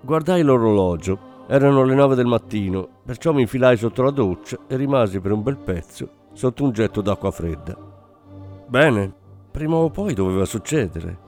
Guardai 0.00 0.42
l'orologio. 0.42 1.27
Erano 1.50 1.82
le 1.82 1.94
9 1.94 2.14
del 2.14 2.26
mattino, 2.26 2.86
perciò 3.06 3.32
mi 3.32 3.40
infilai 3.40 3.78
sotto 3.78 4.02
la 4.02 4.10
doccia 4.10 4.58
e 4.66 4.76
rimasi 4.76 5.18
per 5.18 5.32
un 5.32 5.42
bel 5.42 5.56
pezzo 5.56 6.26
sotto 6.34 6.62
un 6.62 6.72
getto 6.72 7.00
d'acqua 7.00 7.30
fredda. 7.30 7.74
Bene, 8.66 9.12
prima 9.50 9.76
o 9.76 9.88
poi 9.88 10.12
doveva 10.12 10.44
succedere. 10.44 11.18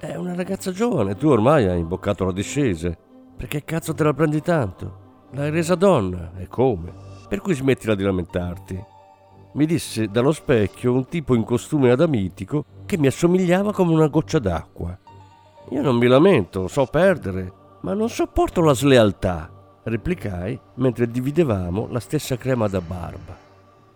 È 0.00 0.16
una 0.16 0.34
ragazza 0.34 0.72
giovane, 0.72 1.14
tu 1.14 1.28
ormai 1.28 1.68
hai 1.68 1.78
imboccato 1.78 2.24
la 2.24 2.32
discesa. 2.32 2.92
Perché 3.36 3.62
cazzo 3.62 3.94
te 3.94 4.02
la 4.02 4.12
prendi 4.12 4.42
tanto? 4.42 5.28
L'hai 5.34 5.50
resa 5.50 5.76
donna, 5.76 6.32
e 6.36 6.48
come? 6.48 6.92
Per 7.28 7.40
cui 7.40 7.54
smettila 7.54 7.94
di 7.94 8.02
lamentarti. 8.02 8.84
Mi 9.52 9.66
disse 9.66 10.08
dallo 10.08 10.32
specchio 10.32 10.92
un 10.92 11.06
tipo 11.06 11.36
in 11.36 11.44
costume 11.44 11.92
adamitico 11.92 12.64
che 12.86 12.98
mi 12.98 13.06
assomigliava 13.06 13.72
come 13.72 13.92
una 13.92 14.08
goccia 14.08 14.40
d'acqua. 14.40 14.98
Io 15.68 15.80
non 15.80 15.96
mi 15.96 16.08
lamento, 16.08 16.66
so 16.66 16.86
perdere, 16.86 17.52
ma 17.82 17.94
non 17.94 18.08
sopporto 18.08 18.60
la 18.60 18.74
slealtà, 18.74 19.58
replicai 19.82 20.58
mentre 20.74 21.10
dividevamo 21.10 21.88
la 21.90 22.00
stessa 22.00 22.36
crema 22.36 22.68
da 22.68 22.80
barba. 22.80 23.36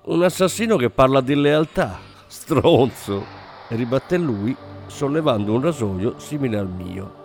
Un 0.04 0.22
assassino 0.22 0.76
che 0.76 0.90
parla 0.90 1.20
di 1.20 1.34
lealtà, 1.34 1.98
stronzo, 2.26 3.24
ribatté 3.68 4.18
lui 4.18 4.54
sollevando 4.86 5.52
un 5.52 5.60
rasoio 5.60 6.18
simile 6.18 6.58
al 6.58 6.68
mio. 6.68 7.22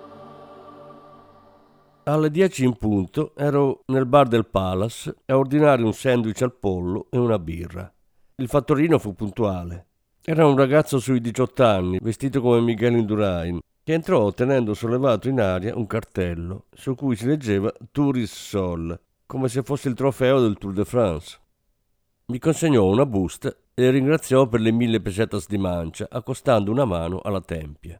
Alle 2.03 2.31
dieci 2.31 2.63
in 2.63 2.75
punto 2.75 3.33
ero 3.35 3.81
nel 3.87 4.05
bar 4.05 4.27
del 4.27 4.47
Palace 4.47 5.13
a 5.25 5.37
ordinare 5.37 5.83
un 5.83 5.93
sandwich 5.93 6.41
al 6.41 6.55
pollo 6.57 7.07
e 7.11 7.17
una 7.17 7.37
birra. 7.37 7.91
Il 8.35 8.47
fattorino 8.47 8.97
fu 8.97 9.13
puntuale. 9.13 9.87
Era 10.23 10.47
un 10.47 10.55
ragazzo 10.55 10.99
sui 10.99 11.19
18 11.19 11.63
anni, 11.63 11.99
vestito 12.01 12.41
come 12.41 12.61
Miguel 12.61 12.95
Indurain, 12.95 13.59
che 13.89 13.95
entrò 13.95 14.31
tenendo 14.31 14.75
sollevato 14.75 15.29
in 15.29 15.41
aria 15.41 15.75
un 15.75 15.87
cartello 15.87 16.65
su 16.73 16.93
cui 16.93 17.15
si 17.15 17.25
leggeva 17.25 17.73
Touris 17.91 18.31
Sol, 18.31 18.99
come 19.25 19.47
se 19.47 19.63
fosse 19.63 19.89
il 19.89 19.95
trofeo 19.95 20.39
del 20.41 20.59
Tour 20.59 20.73
de 20.73 20.85
France. 20.85 21.39
Mi 22.27 22.37
consegnò 22.37 22.85
una 22.85 23.07
busta 23.07 23.51
e 23.73 23.89
ringraziò 23.89 24.45
per 24.45 24.61
le 24.61 24.71
mille 24.71 25.01
pesetas 25.01 25.47
di 25.47 25.57
mancia, 25.57 26.05
accostando 26.07 26.69
una 26.69 26.85
mano 26.85 27.19
alla 27.23 27.41
tempia. 27.41 27.99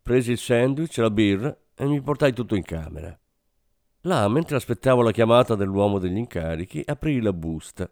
Presi 0.00 0.30
il 0.30 0.38
sandwich 0.38 0.96
la 0.96 1.10
birra 1.10 1.54
e 1.74 1.84
mi 1.84 2.00
portai 2.00 2.32
tutto 2.32 2.54
in 2.54 2.62
camera. 2.62 3.14
Là, 4.04 4.26
mentre 4.26 4.56
aspettavo 4.56 5.02
la 5.02 5.12
chiamata 5.12 5.54
dell'uomo 5.54 5.98
degli 5.98 6.16
incarichi, 6.16 6.82
aprii 6.82 7.20
la 7.20 7.34
busta. 7.34 7.90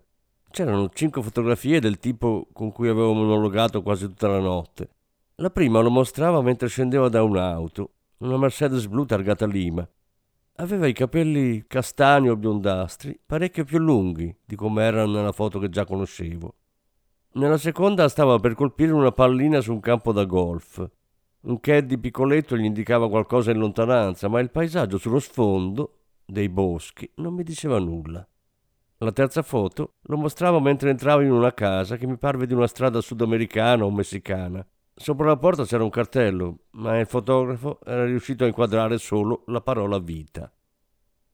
C'erano 0.51 0.89
cinque 0.95 1.23
fotografie 1.23 1.79
del 1.79 1.99
tipo 1.99 2.49
con 2.55 2.73
cui 2.73 2.89
avevo 2.89 3.13
monologato 3.13 3.83
quasi 3.83 4.07
tutta 4.07 4.29
la 4.29 4.41
notte. 4.41 4.93
La 5.41 5.51
prima 5.51 5.79
lo 5.79 5.89
mostrava 5.89 6.43
mentre 6.43 6.67
scendeva 6.67 7.09
da 7.09 7.23
un'auto, 7.23 7.91
una 8.19 8.37
Mercedes 8.37 8.89
blu 8.89 9.05
targata 9.05 9.47
Lima. 9.47 9.89
Aveva 10.57 10.89
i 10.89 10.93
capelli 10.93 11.65
castani 11.69 12.29
o 12.29 12.35
biondastri, 12.35 13.17
parecchio 13.25 13.63
più 13.63 13.79
lunghi 13.79 14.37
di 14.45 14.57
come 14.57 14.83
erano 14.83 15.13
nella 15.13 15.31
foto 15.31 15.61
che 15.61 15.69
già 15.69 15.85
conoscevo. 15.85 16.55
Nella 17.35 17.57
seconda 17.57 18.09
stava 18.09 18.41
per 18.41 18.57
colpire 18.57 18.91
una 18.91 19.13
pallina 19.13 19.61
su 19.61 19.73
un 19.73 19.79
campo 19.79 20.11
da 20.11 20.25
golf. 20.25 20.85
Un 21.43 21.61
caddy 21.61 21.99
piccoletto 21.99 22.57
gli 22.57 22.65
indicava 22.65 23.09
qualcosa 23.09 23.53
in 23.53 23.59
lontananza, 23.59 24.27
ma 24.27 24.41
il 24.41 24.51
paesaggio 24.51 24.99
sullo 24.99 25.21
sfondo 25.21 25.99
dei 26.27 26.49
boschi 26.49 27.09
non 27.15 27.35
mi 27.35 27.45
diceva 27.45 27.79
nulla. 27.79 28.27
La 28.97 29.13
terza 29.13 29.43
foto 29.43 29.99
lo 30.01 30.17
mostrava 30.17 30.59
mentre 30.59 30.91
entravo 30.91 31.21
in 31.21 31.31
una 31.31 31.55
casa 31.55 31.97
che 31.97 32.09
mi 32.09 32.17
parve 32.17 32.49
di 32.49 32.55
una 32.55 32.67
strada 32.67 33.01
sudamericana 33.01 33.85
o 33.85 33.91
messicana. 33.93 34.67
Sopra 35.01 35.27
la 35.27 35.37
porta 35.37 35.65
c'era 35.65 35.85
un 35.85 35.91
cartello, 35.91 36.65
ma 36.71 36.99
il 36.99 37.07
fotografo 37.07 37.79
era 37.85 38.05
riuscito 38.05 38.43
a 38.43 38.49
inquadrare 38.49 38.99
solo 38.99 39.45
la 39.47 39.61
parola 39.61 40.01
vita. 40.01 40.53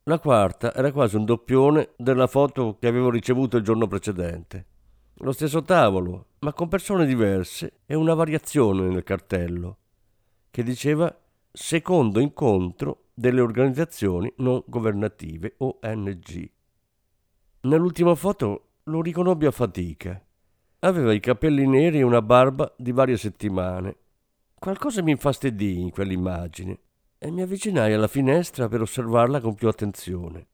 La 0.03 0.19
quarta 0.19 0.75
era 0.75 0.93
quasi 0.93 1.17
un 1.17 1.25
doppione 1.25 1.93
della 1.97 2.27
foto 2.27 2.77
che 2.79 2.87
avevo 2.87 3.09
ricevuto 3.09 3.57
il 3.57 3.65
giorno 3.65 3.87
precedente. 3.87 4.67
Lo 5.15 5.33
stesso 5.33 5.63
tavolo, 5.63 6.27
ma 6.41 6.53
con 6.53 6.69
persone 6.69 7.07
diverse 7.07 7.81
e 7.87 7.95
una 7.95 8.13
variazione 8.13 8.87
nel 8.87 9.03
cartello, 9.03 9.79
che 10.51 10.63
diceva 10.63 11.13
secondo 11.51 12.21
incontro 12.21 13.05
delle 13.15 13.41
organizzazioni 13.41 14.31
non 14.39 14.63
governative 14.67 15.55
ONG. 15.57 16.51
Nell'ultima 17.63 18.15
foto 18.15 18.73
lo 18.85 19.01
riconobbi 19.01 19.47
a 19.47 19.51
fatica. 19.51 20.23
Aveva 20.85 21.15
i 21.15 21.21
capelli 21.21 21.67
neri 21.67 22.01
e 22.01 22.03
una 22.03 22.21
barba 22.21 22.71
di 22.77 22.93
varie 22.93 23.17
settimane. 23.17 23.97
Qualcosa 24.55 25.03
mi 25.03 25.13
infastidì 25.13 25.81
in 25.81 25.91
quell'immagine 25.91 26.79
e 27.17 27.31
mi 27.31 27.41
avvicinai 27.41 27.95
alla 27.95 28.07
finestra 28.07 28.69
per 28.69 28.83
osservarla 28.83 29.41
con 29.41 29.55
più 29.55 29.67
attenzione. 29.69 30.47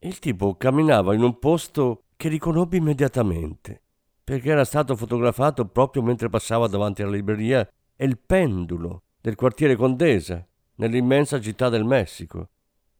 Il 0.00 0.18
tipo 0.18 0.56
camminava 0.56 1.14
in 1.14 1.22
un 1.22 1.38
posto 1.38 2.06
che 2.16 2.28
riconobbi 2.28 2.78
immediatamente 2.78 3.82
perché 4.24 4.50
era 4.50 4.64
stato 4.64 4.96
fotografato 4.96 5.64
proprio 5.66 6.02
mentre 6.02 6.28
passava 6.28 6.66
davanti 6.66 7.02
alla 7.02 7.12
libreria 7.12 7.68
El 7.94 8.18
Pendulo 8.18 9.04
del 9.20 9.36
quartiere 9.36 9.76
Condesa, 9.76 10.44
nell'immensa 10.76 11.40
città 11.40 11.68
del 11.68 11.84
Messico. 11.84 12.48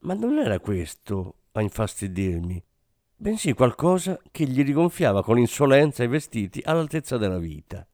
Ma 0.01 0.15
non 0.15 0.39
era 0.39 0.61
questo 0.61 1.35
a 1.51 1.63
infastidirmi, 1.63 2.63
bensì 3.21 3.53
qualcosa 3.53 4.19
che 4.31 4.45
gli 4.45 4.65
rigonfiava 4.65 5.23
con 5.23 5.39
insolenza 5.39 6.03
i 6.03 6.09
vestiti 6.09 6.63
all'altezza 6.65 7.19
della 7.19 7.39
vita. 7.39 7.87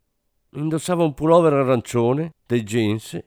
Indossava 0.50 1.02
un 1.02 1.14
pullover 1.14 1.52
arancione, 1.52 2.34
dei 2.46 2.62
jeans 2.62 3.18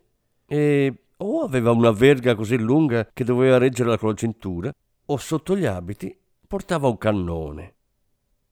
e 0.45 0.93
o 1.17 1.41
aveva 1.41 1.71
una 1.71 1.91
verga 1.91 2.35
così 2.35 2.57
lunga 2.57 3.09
che 3.13 3.25
doveva 3.25 3.57
reggerla 3.57 3.97
con 3.97 4.09
la 4.09 4.15
cintura, 4.15 4.73
o 5.05 5.17
sotto 5.17 5.57
gli 5.57 5.65
abiti 5.65 6.17
portava 6.47 6.87
un 6.87 6.97
cannone. 6.97 7.75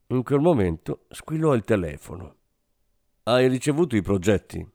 In 0.08 0.24
quel 0.24 0.42
momento 0.42 1.06
squillò 1.10 1.56
il 1.56 1.64
telefono. 1.64 2.36
Hai 3.24 3.48
ricevuto 3.48 3.96
i 3.96 4.02
progetti? 4.02 4.66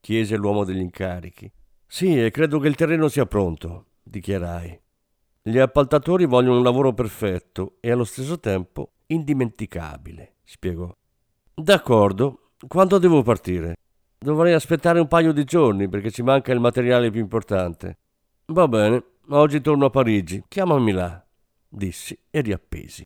chiese 0.00 0.36
l'uomo 0.36 0.64
degli 0.64 0.80
incarichi. 0.80 1.50
Sì, 1.86 2.18
e 2.18 2.30
credo 2.30 2.58
che 2.58 2.68
il 2.68 2.74
terreno 2.74 3.08
sia 3.08 3.26
pronto, 3.26 3.88
dichiarai. 4.02 4.81
Gli 5.44 5.58
appaltatori 5.58 6.24
vogliono 6.24 6.58
un 6.58 6.62
lavoro 6.62 6.92
perfetto 6.92 7.78
e 7.80 7.90
allo 7.90 8.04
stesso 8.04 8.38
tempo 8.38 8.92
indimenticabile, 9.06 10.36
spiegò. 10.44 10.88
D'accordo, 11.52 12.50
quando 12.68 12.98
devo 12.98 13.24
partire? 13.24 13.74
Dovrei 14.16 14.52
aspettare 14.52 15.00
un 15.00 15.08
paio 15.08 15.32
di 15.32 15.42
giorni 15.42 15.88
perché 15.88 16.12
ci 16.12 16.22
manca 16.22 16.52
il 16.52 16.60
materiale 16.60 17.10
più 17.10 17.20
importante. 17.20 17.98
Va 18.46 18.68
bene, 18.68 19.02
oggi 19.30 19.60
torno 19.60 19.86
a 19.86 19.90
Parigi, 19.90 20.44
chiamami 20.46 20.92
là, 20.92 21.26
dissi 21.68 22.16
e 22.30 22.40
riappesi. 22.40 23.04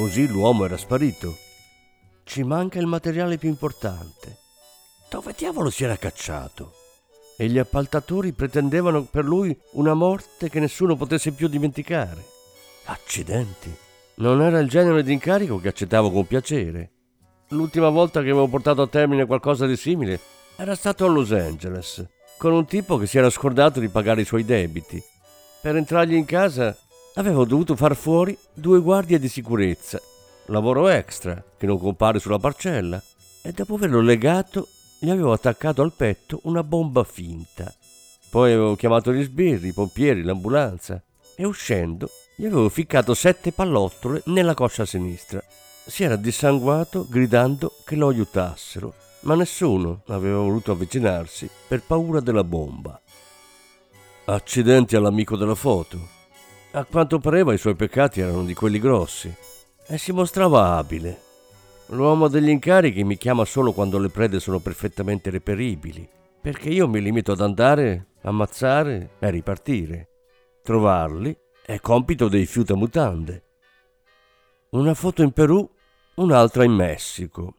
Così 0.00 0.26
l'uomo 0.26 0.64
era 0.64 0.78
sparito. 0.78 1.36
Ci 2.24 2.42
manca 2.42 2.78
il 2.78 2.86
materiale 2.86 3.36
più 3.36 3.50
importante. 3.50 4.38
Dove 5.10 5.34
diavolo 5.36 5.68
si 5.68 5.84
era 5.84 5.98
cacciato? 5.98 6.72
E 7.36 7.48
gli 7.48 7.58
appaltatori 7.58 8.32
pretendevano 8.32 9.02
per 9.02 9.26
lui 9.26 9.54
una 9.72 9.92
morte 9.92 10.48
che 10.48 10.58
nessuno 10.58 10.96
potesse 10.96 11.32
più 11.32 11.48
dimenticare. 11.48 12.24
Accidenti! 12.86 13.76
Non 14.14 14.40
era 14.40 14.58
il 14.60 14.70
genere 14.70 15.02
di 15.02 15.12
incarico 15.12 15.60
che 15.60 15.68
accettavo 15.68 16.10
con 16.10 16.26
piacere. 16.26 16.92
L'ultima 17.48 17.90
volta 17.90 18.22
che 18.22 18.30
avevo 18.30 18.48
portato 18.48 18.80
a 18.80 18.88
termine 18.88 19.26
qualcosa 19.26 19.66
di 19.66 19.76
simile 19.76 20.18
era 20.56 20.74
stato 20.76 21.04
a 21.04 21.08
Los 21.08 21.30
Angeles, 21.32 22.02
con 22.38 22.54
un 22.54 22.64
tipo 22.64 22.96
che 22.96 23.06
si 23.06 23.18
era 23.18 23.28
scordato 23.28 23.80
di 23.80 23.88
pagare 23.90 24.22
i 24.22 24.24
suoi 24.24 24.46
debiti. 24.46 24.98
Per 25.60 25.76
entrargli 25.76 26.14
in 26.14 26.24
casa 26.24 26.74
avevo 27.14 27.44
dovuto 27.44 27.76
far 27.76 27.96
fuori 27.96 28.36
due 28.52 28.80
guardie 28.80 29.18
di 29.18 29.28
sicurezza, 29.28 30.00
lavoro 30.46 30.88
extra 30.88 31.42
che 31.56 31.66
non 31.66 31.78
compare 31.78 32.18
sulla 32.18 32.38
parcella, 32.38 33.02
e 33.42 33.52
dopo 33.52 33.74
averlo 33.74 34.00
legato 34.00 34.68
gli 34.98 35.10
avevo 35.10 35.32
attaccato 35.32 35.82
al 35.82 35.92
petto 35.92 36.40
una 36.44 36.62
bomba 36.62 37.04
finta. 37.04 37.72
Poi 38.30 38.52
avevo 38.52 38.76
chiamato 38.76 39.12
gli 39.12 39.22
sbirri, 39.22 39.68
i 39.68 39.72
pompieri, 39.72 40.22
l'ambulanza 40.22 41.02
e 41.34 41.44
uscendo 41.44 42.08
gli 42.36 42.46
avevo 42.46 42.68
ficcato 42.68 43.14
sette 43.14 43.52
pallottole 43.52 44.22
nella 44.26 44.54
coscia 44.54 44.84
sinistra 44.84 45.42
si 45.90 46.04
era 46.04 46.16
dissanguato 46.16 47.06
gridando 47.08 47.74
che 47.84 47.96
lo 47.96 48.08
aiutassero, 48.08 48.94
ma 49.20 49.34
nessuno 49.34 50.02
aveva 50.06 50.38
voluto 50.38 50.72
avvicinarsi 50.72 51.50
per 51.66 51.82
paura 51.82 52.20
della 52.20 52.44
bomba. 52.44 52.98
Accidenti 54.26 54.94
all'amico 54.94 55.36
della 55.36 55.56
foto. 55.56 56.18
A 56.72 56.84
quanto 56.84 57.18
pareva 57.18 57.52
i 57.52 57.58
suoi 57.58 57.74
peccati 57.74 58.20
erano 58.20 58.44
di 58.44 58.54
quelli 58.54 58.78
grossi 58.78 59.34
e 59.88 59.98
si 59.98 60.12
mostrava 60.12 60.76
abile. 60.76 61.20
L'uomo 61.86 62.28
degli 62.28 62.48
incarichi 62.48 63.02
mi 63.02 63.16
chiama 63.16 63.44
solo 63.44 63.72
quando 63.72 63.98
le 63.98 64.08
prede 64.08 64.38
sono 64.38 64.60
perfettamente 64.60 65.30
reperibili, 65.30 66.08
perché 66.40 66.68
io 66.68 66.86
mi 66.86 67.02
limito 67.02 67.32
ad 67.32 67.40
andare, 67.40 68.10
ammazzare 68.22 69.16
e 69.18 69.30
ripartire. 69.30 70.08
Trovarli 70.62 71.36
è 71.66 71.80
compito 71.80 72.28
dei 72.28 72.46
fiutamutande. 72.46 73.44
Una 74.70 74.94
foto 74.94 75.22
in 75.24 75.32
Perù, 75.32 75.68
un'altra 76.14 76.62
in 76.62 76.72
Messico. 76.72 77.54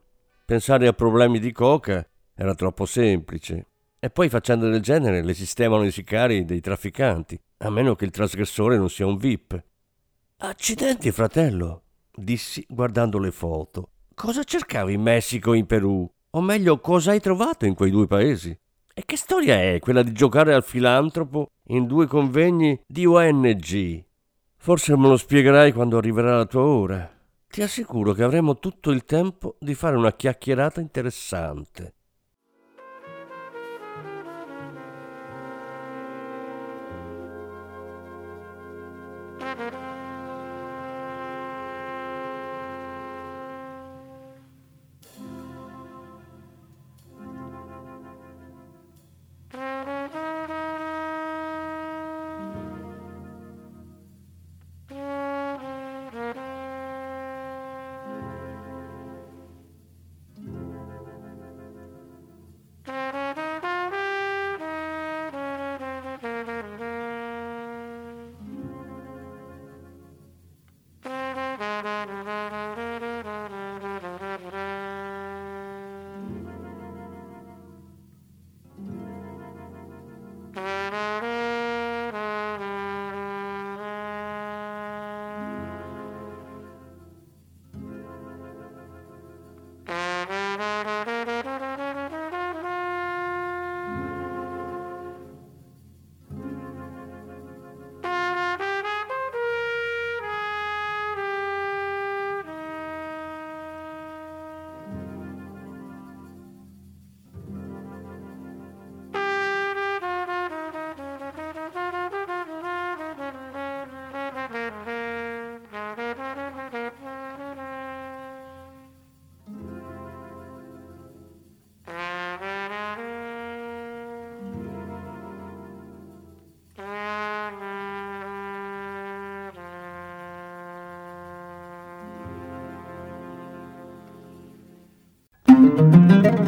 Pensare 0.46 0.86
a 0.86 0.94
problemi 0.94 1.38
di 1.38 1.52
coca 1.52 2.08
era 2.34 2.54
troppo 2.54 2.86
semplice. 2.86 3.71
E 4.04 4.10
poi 4.10 4.28
faccende 4.28 4.68
del 4.68 4.80
genere 4.80 5.22
le 5.22 5.32
sistemano 5.32 5.84
i 5.84 5.92
sicari 5.92 6.44
dei 6.44 6.60
trafficanti, 6.60 7.38
a 7.58 7.70
meno 7.70 7.94
che 7.94 8.04
il 8.04 8.10
trasgressore 8.10 8.76
non 8.76 8.90
sia 8.90 9.06
un 9.06 9.16
VIP. 9.16 9.62
Accidenti, 10.38 11.12
fratello, 11.12 11.82
dissi 12.12 12.66
guardando 12.68 13.20
le 13.20 13.30
foto. 13.30 13.90
Cosa 14.12 14.42
cercavi 14.42 14.94
in 14.94 15.02
Messico 15.02 15.52
e 15.52 15.58
in 15.58 15.66
Perù? 15.66 16.10
O 16.30 16.40
meglio, 16.40 16.80
cosa 16.80 17.12
hai 17.12 17.20
trovato 17.20 17.64
in 17.64 17.74
quei 17.74 17.92
due 17.92 18.08
paesi? 18.08 18.50
E 18.92 19.04
che 19.04 19.16
storia 19.16 19.62
è 19.62 19.78
quella 19.78 20.02
di 20.02 20.10
giocare 20.10 20.52
al 20.52 20.64
filantropo 20.64 21.52
in 21.68 21.86
due 21.86 22.08
convegni 22.08 22.80
di 22.84 23.06
ONG? 23.06 24.04
Forse 24.56 24.96
me 24.96 25.06
lo 25.06 25.16
spiegherai 25.16 25.70
quando 25.72 25.98
arriverà 25.98 26.38
la 26.38 26.46
tua 26.46 26.64
ora. 26.64 27.08
Ti 27.46 27.62
assicuro 27.62 28.14
che 28.14 28.24
avremo 28.24 28.58
tutto 28.58 28.90
il 28.90 29.04
tempo 29.04 29.54
di 29.60 29.74
fare 29.74 29.94
una 29.94 30.12
chiacchierata 30.12 30.80
interessante. 30.80 31.94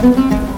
thank 0.00 0.52
you. 0.52 0.57